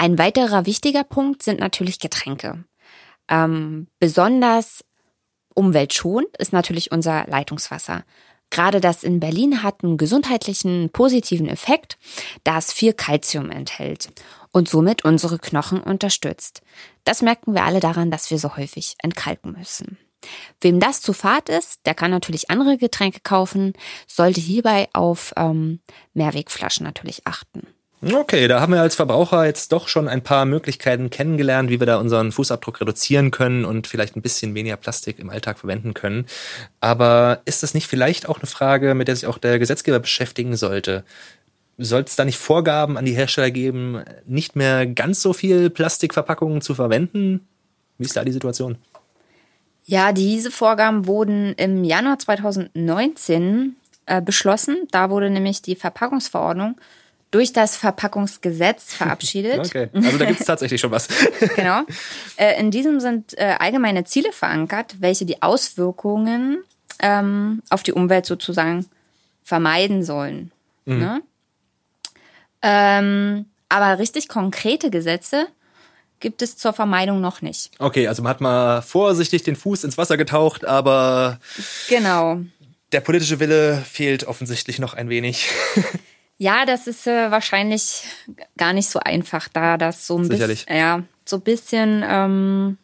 Ein 0.01 0.17
weiterer 0.17 0.65
wichtiger 0.65 1.03
Punkt 1.03 1.43
sind 1.43 1.59
natürlich 1.59 1.99
Getränke. 1.99 2.63
Ähm, 3.27 3.87
besonders 3.99 4.85
umweltschonend 5.53 6.37
ist 6.37 6.53
natürlich 6.53 6.93
unser 6.93 7.27
Leitungswasser. 7.27 8.05
Gerade 8.49 8.79
das 8.79 9.03
in 9.03 9.19
Berlin 9.19 9.61
hat 9.61 9.83
einen 9.83 9.97
gesundheitlichen 9.97 10.89
positiven 10.89 11.49
Effekt, 11.49 11.97
da 12.45 12.57
es 12.57 12.71
viel 12.71 12.93
Kalzium 12.93 13.51
enthält 13.51 14.07
und 14.53 14.69
somit 14.69 15.03
unsere 15.03 15.37
Knochen 15.37 15.81
unterstützt. 15.81 16.61
Das 17.03 17.21
merken 17.21 17.53
wir 17.53 17.65
alle 17.65 17.81
daran, 17.81 18.09
dass 18.09 18.31
wir 18.31 18.39
so 18.39 18.55
häufig 18.55 18.95
entkalken 19.03 19.51
müssen. 19.51 19.97
Wem 20.61 20.79
das 20.79 21.01
zu 21.01 21.11
fad 21.11 21.49
ist, 21.49 21.85
der 21.85 21.93
kann 21.93 22.11
natürlich 22.11 22.49
andere 22.49 22.77
Getränke 22.77 23.19
kaufen, 23.19 23.73
sollte 24.07 24.39
hierbei 24.39 24.87
auf 24.93 25.33
ähm, 25.35 25.81
Mehrwegflaschen 26.13 26.85
natürlich 26.85 27.27
achten. 27.27 27.67
Okay, 28.01 28.47
da 28.47 28.61
haben 28.61 28.71
wir 28.71 28.81
als 28.81 28.95
Verbraucher 28.95 29.45
jetzt 29.45 29.73
doch 29.73 29.89
schon 29.89 30.07
ein 30.07 30.23
paar 30.23 30.45
Möglichkeiten 30.45 31.09
kennengelernt, 31.09 31.69
wie 31.69 31.81
wir 31.81 31.85
da 31.85 31.97
unseren 31.97 32.31
Fußabdruck 32.31 32.79
reduzieren 32.79 33.29
können 33.29 33.65
und 33.65 33.87
vielleicht 33.87 34.15
ein 34.15 34.21
bisschen 34.21 34.55
weniger 34.55 34.77
Plastik 34.77 35.19
im 35.19 35.29
Alltag 35.29 35.59
verwenden 35.59 35.93
können. 35.93 36.25
Aber 36.79 37.41
ist 37.43 37.61
das 37.61 37.73
nicht 37.73 37.87
vielleicht 37.87 38.29
auch 38.29 38.39
eine 38.39 38.47
Frage, 38.47 38.95
mit 38.95 39.09
der 39.09 39.17
sich 39.17 39.27
auch 39.27 39.37
der 39.37 39.59
Gesetzgeber 39.59 39.99
beschäftigen 39.99 40.55
sollte? 40.55 41.03
Soll 41.77 42.03
es 42.03 42.15
da 42.15 42.23
nicht 42.23 42.37
Vorgaben 42.37 42.97
an 42.97 43.03
die 43.03 43.13
Hersteller 43.13 43.51
geben, 43.51 44.01
nicht 44.25 44.55
mehr 44.55 44.87
ganz 44.87 45.21
so 45.21 45.33
viel 45.33 45.69
Plastikverpackungen 45.69 46.61
zu 46.61 46.75
verwenden? 46.75 47.47
Wie 47.97 48.05
ist 48.05 48.15
da 48.15 48.23
die 48.23 48.31
Situation? 48.31 48.77
Ja, 49.83 50.13
diese 50.13 50.51
Vorgaben 50.51 51.05
wurden 51.05 51.53
im 51.55 51.83
Januar 51.83 52.17
2019 52.17 53.75
äh, 54.05 54.21
beschlossen. 54.21 54.87
Da 54.91 55.09
wurde 55.09 55.29
nämlich 55.29 55.61
die 55.61 55.75
Verpackungsverordnung 55.75 56.79
durch 57.31 57.53
das 57.53 57.75
Verpackungsgesetz 57.75 58.93
verabschiedet. 58.93 59.59
Okay, 59.59 59.89
also 59.93 60.17
da 60.17 60.25
gibt 60.25 60.39
es 60.39 60.45
tatsächlich 60.45 60.81
schon 60.81 60.91
was. 60.91 61.07
genau. 61.55 61.81
Äh, 62.37 62.57
in 62.57 62.71
diesem 62.71 63.01
sind 63.01 63.37
äh, 63.37 63.55
allgemeine 63.59 64.05
Ziele 64.05 64.31
verankert, 64.31 64.95
welche 64.99 65.25
die 65.25 65.41
Auswirkungen 65.41 66.63
ähm, 66.99 67.61
auf 67.69 67.83
die 67.83 67.91
Umwelt 67.91 68.25
sozusagen 68.25 68.85
vermeiden 69.43 70.03
sollen. 70.03 70.51
Mhm. 70.85 70.99
Ne? 70.99 71.21
Ähm, 72.61 73.45
aber 73.67 73.99
richtig 73.99 74.29
konkrete 74.29 74.89
Gesetze 74.89 75.47
gibt 76.19 76.41
es 76.41 76.57
zur 76.57 76.73
Vermeidung 76.73 77.19
noch 77.21 77.41
nicht. 77.41 77.71
Okay, 77.79 78.07
also 78.07 78.21
man 78.23 78.29
hat 78.31 78.41
mal 78.41 78.81
vorsichtig 78.81 79.43
den 79.43 79.55
Fuß 79.55 79.83
ins 79.83 79.97
Wasser 79.97 80.17
getaucht, 80.17 80.65
aber 80.65 81.39
genau. 81.87 82.39
Der 82.91 83.01
politische 83.01 83.39
Wille 83.39 83.77
fehlt 83.77 84.25
offensichtlich 84.25 84.79
noch 84.79 84.93
ein 84.93 85.09
wenig. 85.09 85.49
Ja, 86.41 86.65
das 86.65 86.87
ist 86.87 87.05
äh, 87.05 87.31
wahrscheinlich 87.31 88.03
gar 88.57 88.71
nicht 88.71 88.89
so 88.89 88.99
einfach, 88.99 89.49
da 89.49 89.77
das 89.77 90.07
so 90.07 90.17
ein 90.17 90.29
bisschen, 90.29 90.57
ja, 90.69 91.03
so 91.25 91.35
ein 91.35 91.41
bisschen 91.41 92.03
ähm, 92.07 92.77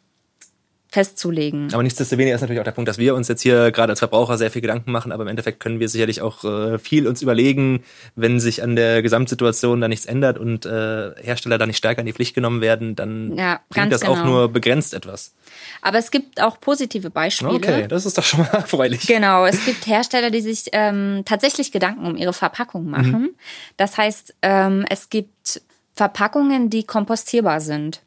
festzulegen. 0.96 1.74
Aber 1.74 1.84
nichtsdestoweniger 1.84 2.36
ist 2.36 2.40
natürlich 2.40 2.62
auch 2.62 2.66
der 2.66 2.72
Punkt, 2.72 2.88
dass 2.88 2.98
wir 2.98 3.16
uns 3.16 3.28
jetzt 3.28 3.42
hier 3.42 3.72
gerade 3.72 3.92
als 3.92 4.00
Verbraucher 4.00 4.38
sehr 4.38 4.50
viel 4.50 4.62
Gedanken 4.62 4.94
machen, 4.94 5.12
aber 5.12 5.24
im 5.24 5.28
Endeffekt 5.28 5.60
können 5.60 5.82
wir 5.82 5.90
sicherlich 5.90 6.22
auch 6.22 6.46
äh, 6.46 6.80
viel 6.80 7.06
uns 7.06 7.22
überlegen, 7.22 7.84
wenn 8.16 8.40
sich 8.40 8.64
an 8.64 8.78
der 8.78 9.02
Gesamtsituation 9.02 9.82
da 9.82 9.90
nichts 9.90 10.06
ändert 10.06 10.38
und 10.38 10.66
äh, 10.66 11.12
Hersteller 11.22 11.58
da 11.58 11.66
nicht 11.66 11.76
stärker 11.76 12.00
in 12.00 12.06
die 12.06 12.14
Pflicht 12.14 12.34
genommen 12.34 12.62
werden, 12.62 12.96
dann 12.96 13.36
ja, 13.36 13.60
bringt 13.68 13.92
das 13.92 14.02
genau. 14.02 14.14
auch 14.14 14.24
nur 14.24 14.48
begrenzt 14.48 14.94
etwas. 14.94 15.36
Aber 15.82 15.98
es 15.98 16.12
gibt 16.12 16.42
auch 16.42 16.62
positive 16.62 17.10
Beispiele. 17.10 17.52
Okay, 17.52 17.88
das 17.90 18.06
ist 18.06 18.18
doch 18.18 18.24
schon 18.24 18.40
mal 18.40 18.48
erfreulich. 18.54 19.06
Genau, 19.06 19.46
es 19.46 19.66
gibt 19.66 19.86
Hersteller, 19.88 20.32
die 20.32 20.40
sich 20.40 20.68
ähm, 20.72 21.24
tatsächlich 21.26 21.74
Gedanken 21.74 22.06
um 22.06 22.16
ihre 22.16 22.32
Verpackung 22.32 22.90
machen. 22.90 23.12
Mhm. 23.12 23.30
Das 23.76 23.98
heißt, 23.98 24.34
ähm, 24.44 24.86
es 24.90 25.10
gibt 25.10 25.62
Verpackungen, 25.94 26.70
die 26.70 26.86
kompostierbar 26.86 27.60
sind. 27.60 28.02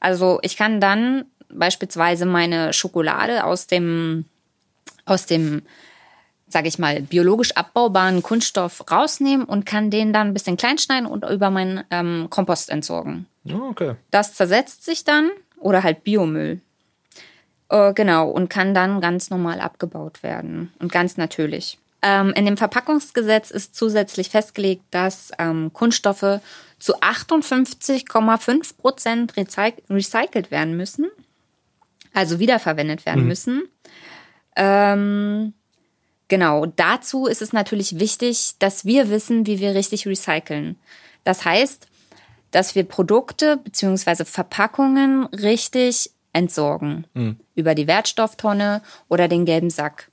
Also 0.00 0.40
ich 0.42 0.56
kann 0.56 0.80
dann 0.80 1.26
beispielsweise 1.48 2.26
meine 2.26 2.72
Schokolade 2.72 3.44
aus 3.44 3.66
dem, 3.66 4.24
aus 5.04 5.26
dem, 5.26 5.62
sage 6.48 6.68
ich 6.68 6.78
mal, 6.78 7.02
biologisch 7.02 7.52
abbaubaren 7.52 8.22
Kunststoff 8.22 8.90
rausnehmen 8.90 9.46
und 9.46 9.66
kann 9.66 9.90
den 9.90 10.12
dann 10.12 10.28
ein 10.28 10.34
bisschen 10.34 10.56
kleinschneiden 10.56 11.06
und 11.06 11.24
über 11.24 11.50
meinen 11.50 11.84
ähm, 11.90 12.28
Kompost 12.30 12.70
entsorgen. 12.70 13.26
Oh, 13.48 13.70
okay. 13.70 13.94
Das 14.10 14.34
zersetzt 14.34 14.84
sich 14.84 15.04
dann 15.04 15.30
oder 15.58 15.82
halt 15.82 16.04
Biomüll. 16.04 16.60
Äh, 17.68 17.92
genau, 17.94 18.28
und 18.28 18.50
kann 18.50 18.74
dann 18.74 19.00
ganz 19.00 19.30
normal 19.30 19.60
abgebaut 19.60 20.22
werden 20.22 20.72
und 20.78 20.92
ganz 20.92 21.16
natürlich. 21.16 21.78
Ähm, 22.02 22.32
in 22.36 22.44
dem 22.44 22.58
Verpackungsgesetz 22.58 23.50
ist 23.50 23.74
zusätzlich 23.74 24.28
festgelegt, 24.28 24.82
dass 24.90 25.30
ähm, 25.38 25.72
Kunststoffe 25.72 26.40
zu 26.78 27.00
58,5 27.00 28.76
Prozent 28.76 29.36
recycelt 29.36 30.50
werden 30.50 30.76
müssen 30.76 31.10
also 32.14 32.38
wiederverwendet 32.38 33.04
werden 33.04 33.22
mhm. 33.22 33.28
müssen. 33.28 33.62
Ähm, 34.56 35.52
genau, 36.28 36.64
dazu 36.64 37.26
ist 37.26 37.42
es 37.42 37.52
natürlich 37.52 37.98
wichtig, 37.98 38.52
dass 38.58 38.86
wir 38.86 39.10
wissen, 39.10 39.46
wie 39.46 39.58
wir 39.58 39.74
richtig 39.74 40.06
recyceln. 40.06 40.76
Das 41.24 41.44
heißt, 41.44 41.88
dass 42.50 42.74
wir 42.74 42.84
Produkte 42.84 43.56
bzw. 43.58 44.24
Verpackungen 44.24 45.26
richtig 45.26 46.12
entsorgen. 46.32 47.06
Mhm. 47.14 47.36
Über 47.54 47.74
die 47.74 47.86
Wertstofftonne 47.86 48.82
oder 49.08 49.28
den 49.28 49.44
gelben 49.44 49.70
Sack. 49.70 50.10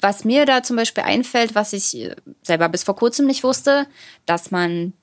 Was 0.00 0.24
mir 0.24 0.46
da 0.46 0.62
zum 0.62 0.76
Beispiel 0.76 1.04
einfällt, 1.04 1.54
was 1.54 1.72
ich 1.72 2.10
selber 2.42 2.68
bis 2.68 2.84
vor 2.84 2.96
kurzem 2.96 3.26
nicht 3.26 3.44
wusste, 3.44 3.86
dass 4.26 4.50
man 4.50 4.94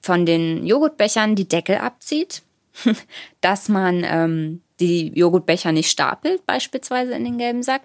von 0.00 0.24
den 0.24 0.66
Joghurtbechern 0.66 1.36
die 1.36 1.48
Deckel 1.48 1.76
abzieht, 1.76 2.42
dass 3.40 3.68
man 3.68 4.04
ähm, 4.04 4.62
die 4.80 5.12
Joghurtbecher 5.14 5.72
nicht 5.72 5.90
stapelt, 5.90 6.44
beispielsweise 6.46 7.14
in 7.14 7.24
den 7.24 7.38
gelben 7.38 7.62
Sack. 7.62 7.82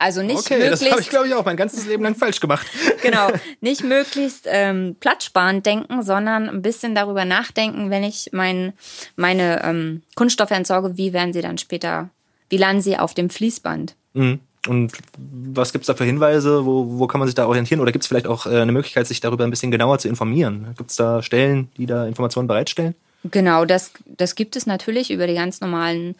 Also 0.00 0.22
nicht 0.22 0.38
okay, 0.38 0.58
möglichst, 0.58 0.82
das 0.82 0.90
habe 0.92 1.00
ich 1.00 1.10
glaube 1.10 1.26
ich 1.26 1.34
auch 1.34 1.44
mein 1.44 1.56
ganzes 1.56 1.84
Leben 1.86 2.04
lang 2.04 2.14
falsch 2.14 2.38
gemacht. 2.38 2.66
genau, 3.02 3.30
nicht 3.60 3.82
möglichst 3.82 4.46
ähm, 4.46 4.96
platzsparend 5.00 5.66
denken, 5.66 6.04
sondern 6.04 6.48
ein 6.48 6.62
bisschen 6.62 6.94
darüber 6.94 7.24
nachdenken, 7.24 7.90
wenn 7.90 8.04
ich 8.04 8.30
mein, 8.32 8.74
meine 9.16 9.64
ähm, 9.64 10.02
Kunststoffe 10.14 10.52
entsorge, 10.52 10.96
wie 10.96 11.12
werden 11.12 11.32
sie 11.32 11.42
dann 11.42 11.58
später, 11.58 12.10
wie 12.48 12.58
landen 12.58 12.80
sie 12.80 12.96
auf 12.96 13.12
dem 13.14 13.28
Fließband? 13.28 13.96
Mhm. 14.14 14.38
Und 14.68 14.92
was 15.16 15.72
gibt 15.72 15.82
es 15.82 15.86
da 15.86 15.94
für 15.94 16.04
Hinweise? 16.04 16.64
Wo, 16.64 16.98
wo 16.98 17.06
kann 17.06 17.18
man 17.18 17.26
sich 17.26 17.34
da 17.34 17.46
orientieren? 17.46 17.80
Oder 17.80 17.90
gibt 17.90 18.04
es 18.04 18.08
vielleicht 18.08 18.26
auch 18.26 18.46
äh, 18.46 18.60
eine 18.60 18.72
Möglichkeit, 18.72 19.06
sich 19.06 19.20
darüber 19.20 19.44
ein 19.44 19.50
bisschen 19.50 19.70
genauer 19.70 19.98
zu 19.98 20.08
informieren? 20.08 20.74
Gibt 20.76 20.90
es 20.90 20.96
da 20.96 21.22
Stellen, 21.22 21.70
die 21.76 21.86
da 21.86 22.06
Informationen 22.06 22.46
bereitstellen? 22.46 22.94
Genau, 23.24 23.64
das, 23.64 23.92
das 24.06 24.34
gibt 24.34 24.56
es 24.56 24.66
natürlich 24.66 25.10
über 25.10 25.26
die 25.26 25.34
ganz 25.34 25.60
normalen 25.60 26.14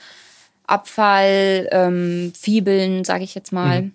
Abfallfibeln, 0.66 2.92
ähm, 2.92 3.04
sage 3.04 3.24
ich 3.24 3.34
jetzt 3.34 3.52
mal. 3.52 3.82
Mhm. 3.82 3.92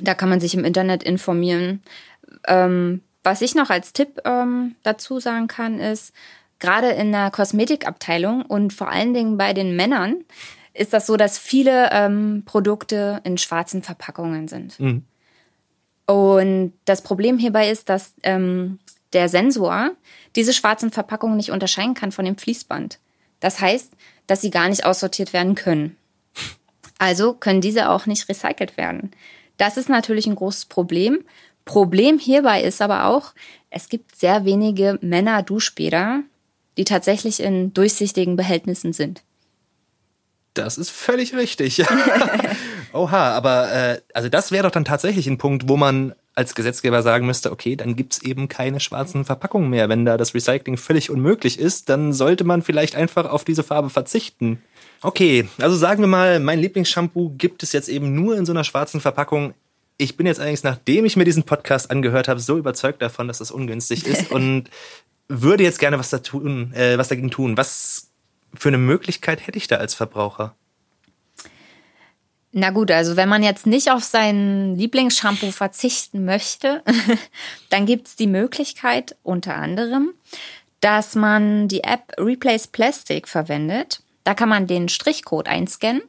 Da 0.00 0.14
kann 0.14 0.28
man 0.28 0.40
sich 0.40 0.54
im 0.54 0.64
Internet 0.64 1.02
informieren. 1.02 1.82
Ähm, 2.46 3.02
was 3.22 3.42
ich 3.42 3.54
noch 3.54 3.70
als 3.70 3.92
Tipp 3.92 4.20
ähm, 4.24 4.76
dazu 4.82 5.20
sagen 5.20 5.46
kann, 5.46 5.78
ist, 5.78 6.12
gerade 6.58 6.90
in 6.90 7.12
der 7.12 7.30
Kosmetikabteilung 7.30 8.42
und 8.42 8.72
vor 8.72 8.88
allen 8.88 9.14
Dingen 9.14 9.36
bei 9.36 9.52
den 9.52 9.76
Männern 9.76 10.24
ist 10.72 10.92
das 10.92 11.06
so, 11.06 11.16
dass 11.16 11.38
viele 11.38 11.90
ähm, 11.92 12.42
Produkte 12.46 13.20
in 13.24 13.38
schwarzen 13.38 13.82
Verpackungen 13.82 14.48
sind. 14.48 14.78
Mhm. 14.78 15.04
Und 16.06 16.72
das 16.84 17.02
Problem 17.02 17.38
hierbei 17.38 17.70
ist, 17.70 17.88
dass 17.88 18.14
ähm, 18.22 18.78
der 19.12 19.28
Sensor 19.28 19.92
diese 20.36 20.52
schwarzen 20.52 20.90
Verpackungen 20.90 21.36
nicht 21.36 21.50
unterscheiden 21.50 21.94
kann 21.94 22.12
von 22.12 22.24
dem 22.24 22.36
Fließband. 22.36 22.98
Das 23.40 23.60
heißt, 23.60 23.92
dass 24.26 24.40
sie 24.40 24.50
gar 24.50 24.68
nicht 24.68 24.84
aussortiert 24.84 25.32
werden 25.32 25.54
können. 25.54 25.96
Also 26.98 27.32
können 27.32 27.60
diese 27.60 27.88
auch 27.88 28.06
nicht 28.06 28.28
recycelt 28.28 28.76
werden. 28.76 29.10
Das 29.56 29.76
ist 29.76 29.88
natürlich 29.88 30.26
ein 30.26 30.34
großes 30.36 30.66
Problem. 30.66 31.24
Problem 31.64 32.18
hierbei 32.18 32.62
ist 32.62 32.82
aber 32.82 33.06
auch, 33.06 33.32
es 33.70 33.88
gibt 33.88 34.16
sehr 34.16 34.44
wenige 34.44 34.98
Männer-Duschbäder, 35.00 36.22
die 36.76 36.84
tatsächlich 36.84 37.40
in 37.40 37.72
durchsichtigen 37.72 38.36
Behältnissen 38.36 38.92
sind. 38.92 39.22
Das 40.54 40.78
ist 40.78 40.90
völlig 40.90 41.34
richtig. 41.34 41.82
Oha, 42.92 43.32
aber 43.32 43.72
äh, 43.72 44.00
also 44.14 44.28
das 44.28 44.50
wäre 44.50 44.64
doch 44.64 44.72
dann 44.72 44.84
tatsächlich 44.84 45.26
ein 45.26 45.38
Punkt, 45.38 45.68
wo 45.68 45.76
man 45.76 46.14
als 46.40 46.54
Gesetzgeber 46.54 47.02
sagen 47.02 47.26
müsste, 47.26 47.52
okay, 47.52 47.76
dann 47.76 47.96
gibt's 47.96 48.22
eben 48.22 48.48
keine 48.48 48.80
schwarzen 48.80 49.26
Verpackungen 49.26 49.68
mehr. 49.68 49.90
Wenn 49.90 50.06
da 50.06 50.16
das 50.16 50.34
Recycling 50.34 50.78
völlig 50.78 51.10
unmöglich 51.10 51.58
ist, 51.58 51.90
dann 51.90 52.14
sollte 52.14 52.44
man 52.44 52.62
vielleicht 52.62 52.96
einfach 52.96 53.26
auf 53.26 53.44
diese 53.44 53.62
Farbe 53.62 53.90
verzichten. 53.90 54.62
Okay, 55.02 55.46
also 55.58 55.76
sagen 55.76 56.02
wir 56.02 56.08
mal, 56.08 56.40
mein 56.40 56.58
Lieblingsshampoo 56.58 57.34
gibt 57.36 57.62
es 57.62 57.72
jetzt 57.72 57.90
eben 57.90 58.14
nur 58.14 58.38
in 58.38 58.46
so 58.46 58.52
einer 58.52 58.64
schwarzen 58.64 59.02
Verpackung. 59.02 59.52
Ich 59.98 60.16
bin 60.16 60.26
jetzt 60.26 60.40
allerdings, 60.40 60.64
nachdem 60.64 61.04
ich 61.04 61.14
mir 61.18 61.26
diesen 61.26 61.42
Podcast 61.42 61.90
angehört 61.90 62.26
habe, 62.26 62.40
so 62.40 62.56
überzeugt 62.56 63.02
davon, 63.02 63.28
dass 63.28 63.38
das 63.38 63.50
ungünstig 63.50 64.06
ist 64.06 64.30
und 64.32 64.70
würde 65.28 65.62
jetzt 65.62 65.78
gerne 65.78 65.98
was, 65.98 66.08
da 66.08 66.18
tun, 66.18 66.72
äh, 66.72 66.96
was 66.96 67.08
dagegen 67.08 67.30
tun. 67.30 67.58
Was 67.58 68.08
für 68.54 68.68
eine 68.68 68.78
Möglichkeit 68.78 69.46
hätte 69.46 69.58
ich 69.58 69.68
da 69.68 69.76
als 69.76 69.92
Verbraucher? 69.92 70.56
Na 72.52 72.70
gut, 72.70 72.90
also 72.90 73.16
wenn 73.16 73.28
man 73.28 73.42
jetzt 73.42 73.66
nicht 73.66 73.90
auf 73.90 74.02
sein 74.02 74.74
Lieblingsshampoo 74.74 75.52
verzichten 75.52 76.24
möchte, 76.24 76.82
dann 77.70 77.86
gibt's 77.86 78.16
die 78.16 78.26
Möglichkeit 78.26 79.16
unter 79.22 79.54
anderem, 79.54 80.14
dass 80.80 81.14
man 81.14 81.68
die 81.68 81.84
App 81.84 82.12
Replace 82.18 82.66
Plastic 82.66 83.28
verwendet. 83.28 84.02
Da 84.24 84.34
kann 84.34 84.48
man 84.48 84.66
den 84.66 84.88
Strichcode 84.88 85.48
einscannen 85.48 86.02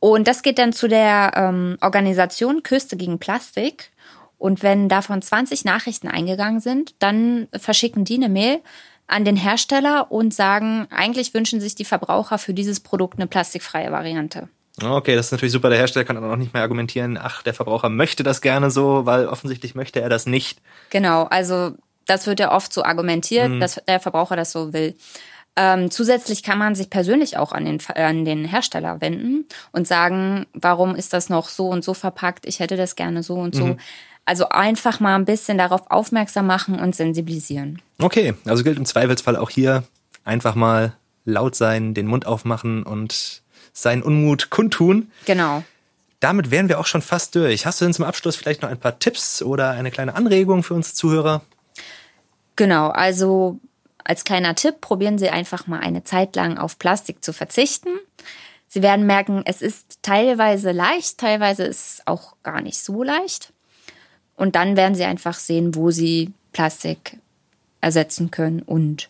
und 0.00 0.28
das 0.28 0.42
geht 0.42 0.58
dann 0.58 0.72
zu 0.72 0.88
der 0.88 1.32
ähm, 1.34 1.76
Organisation 1.80 2.62
Küste 2.62 2.96
gegen 2.96 3.18
Plastik. 3.18 3.90
Und 4.38 4.62
wenn 4.62 4.88
davon 4.88 5.20
20 5.20 5.64
Nachrichten 5.64 6.06
eingegangen 6.06 6.60
sind, 6.60 6.94
dann 7.00 7.48
verschicken 7.52 8.04
die 8.04 8.14
eine 8.14 8.28
Mail 8.28 8.60
an 9.08 9.24
den 9.24 9.36
Hersteller 9.36 10.12
und 10.12 10.32
sagen, 10.32 10.86
eigentlich 10.90 11.34
wünschen 11.34 11.60
sich 11.60 11.74
die 11.74 11.84
Verbraucher 11.84 12.38
für 12.38 12.54
dieses 12.54 12.78
Produkt 12.78 13.18
eine 13.18 13.26
plastikfreie 13.26 13.90
Variante. 13.90 14.48
Okay, 14.82 15.16
das 15.16 15.26
ist 15.26 15.32
natürlich 15.32 15.52
super. 15.52 15.70
Der 15.70 15.78
Hersteller 15.78 16.04
kann 16.04 16.16
dann 16.16 16.30
auch 16.30 16.36
nicht 16.36 16.54
mehr 16.54 16.62
argumentieren, 16.62 17.18
ach, 17.20 17.42
der 17.42 17.54
Verbraucher 17.54 17.88
möchte 17.88 18.22
das 18.22 18.40
gerne 18.40 18.70
so, 18.70 19.06
weil 19.06 19.26
offensichtlich 19.26 19.74
möchte 19.74 20.00
er 20.00 20.08
das 20.08 20.26
nicht. 20.26 20.60
Genau, 20.90 21.24
also 21.24 21.72
das 22.06 22.26
wird 22.26 22.40
ja 22.40 22.52
oft 22.52 22.72
so 22.72 22.84
argumentiert, 22.84 23.50
mhm. 23.50 23.60
dass 23.60 23.80
der 23.86 24.00
Verbraucher 24.00 24.36
das 24.36 24.52
so 24.52 24.72
will. 24.72 24.94
Ähm, 25.56 25.90
zusätzlich 25.90 26.44
kann 26.44 26.58
man 26.58 26.76
sich 26.76 26.88
persönlich 26.88 27.36
auch 27.36 27.50
an 27.50 27.64
den, 27.64 27.80
an 27.96 28.24
den 28.24 28.44
Hersteller 28.44 29.00
wenden 29.00 29.46
und 29.72 29.88
sagen, 29.88 30.46
warum 30.52 30.94
ist 30.94 31.12
das 31.12 31.28
noch 31.30 31.48
so 31.48 31.68
und 31.68 31.82
so 31.82 31.94
verpackt? 31.94 32.46
Ich 32.46 32.60
hätte 32.60 32.76
das 32.76 32.94
gerne 32.94 33.24
so 33.24 33.34
und 33.34 33.56
so. 33.56 33.66
Mhm. 33.66 33.78
Also 34.24 34.50
einfach 34.50 35.00
mal 35.00 35.16
ein 35.16 35.24
bisschen 35.24 35.58
darauf 35.58 35.90
aufmerksam 35.90 36.46
machen 36.46 36.78
und 36.78 36.94
sensibilisieren. 36.94 37.82
Okay, 37.98 38.34
also 38.44 38.62
gilt 38.62 38.78
im 38.78 38.84
Zweifelsfall 38.84 39.36
auch 39.36 39.50
hier 39.50 39.82
einfach 40.22 40.54
mal 40.54 40.92
laut 41.24 41.56
sein, 41.56 41.92
den 41.94 42.06
Mund 42.06 42.26
aufmachen 42.26 42.84
und 42.84 43.42
seinen 43.82 44.02
Unmut 44.02 44.50
kundtun. 44.50 45.10
Genau. 45.24 45.62
Damit 46.20 46.50
wären 46.50 46.68
wir 46.68 46.80
auch 46.80 46.86
schon 46.86 47.02
fast 47.02 47.34
durch. 47.34 47.64
Hast 47.64 47.80
du 47.80 47.84
denn 47.84 47.94
zum 47.94 48.04
Abschluss 48.04 48.36
vielleicht 48.36 48.62
noch 48.62 48.68
ein 48.68 48.80
paar 48.80 48.98
Tipps 48.98 49.42
oder 49.42 49.70
eine 49.70 49.90
kleine 49.90 50.14
Anregung 50.16 50.62
für 50.62 50.74
uns 50.74 50.94
Zuhörer? 50.94 51.42
Genau, 52.56 52.88
also 52.88 53.60
als 54.02 54.24
kleiner 54.24 54.54
Tipp, 54.54 54.80
probieren 54.80 55.18
Sie 55.18 55.28
einfach 55.28 55.66
mal 55.66 55.80
eine 55.80 56.02
Zeit 56.02 56.34
lang 56.34 56.58
auf 56.58 56.78
Plastik 56.78 57.22
zu 57.22 57.32
verzichten. 57.32 57.90
Sie 58.66 58.82
werden 58.82 59.06
merken, 59.06 59.42
es 59.44 59.62
ist 59.62 60.02
teilweise 60.02 60.72
leicht, 60.72 61.18
teilweise 61.18 61.64
ist 61.64 61.92
es 61.92 62.06
auch 62.06 62.34
gar 62.42 62.60
nicht 62.60 62.80
so 62.80 63.02
leicht. 63.02 63.52
Und 64.34 64.56
dann 64.56 64.76
werden 64.76 64.94
Sie 64.94 65.04
einfach 65.04 65.38
sehen, 65.38 65.74
wo 65.74 65.90
Sie 65.90 66.32
Plastik 66.52 67.18
ersetzen 67.80 68.30
können 68.30 68.62
und 68.62 69.08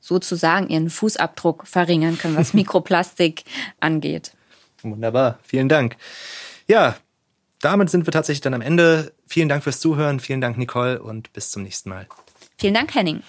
sozusagen 0.00 0.68
ihren 0.68 0.90
Fußabdruck 0.90 1.66
verringern 1.66 2.18
können, 2.18 2.36
was 2.36 2.54
Mikroplastik 2.54 3.44
angeht. 3.78 4.32
Wunderbar, 4.82 5.38
vielen 5.42 5.68
Dank. 5.68 5.96
Ja, 6.66 6.96
damit 7.60 7.90
sind 7.90 8.06
wir 8.06 8.12
tatsächlich 8.12 8.40
dann 8.40 8.54
am 8.54 8.62
Ende. 8.62 9.12
Vielen 9.26 9.48
Dank 9.48 9.62
fürs 9.62 9.80
Zuhören, 9.80 10.18
vielen 10.18 10.40
Dank 10.40 10.56
Nicole 10.56 11.02
und 11.02 11.32
bis 11.32 11.50
zum 11.50 11.62
nächsten 11.62 11.90
Mal. 11.90 12.06
Vielen 12.58 12.74
Dank, 12.74 12.94
Henning. 12.94 13.22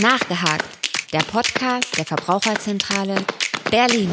Nachgehakt, 0.00 0.64
der 1.12 1.20
Podcast 1.20 1.98
der 1.98 2.04
Verbraucherzentrale 2.04 3.16
Berlin. 3.70 4.10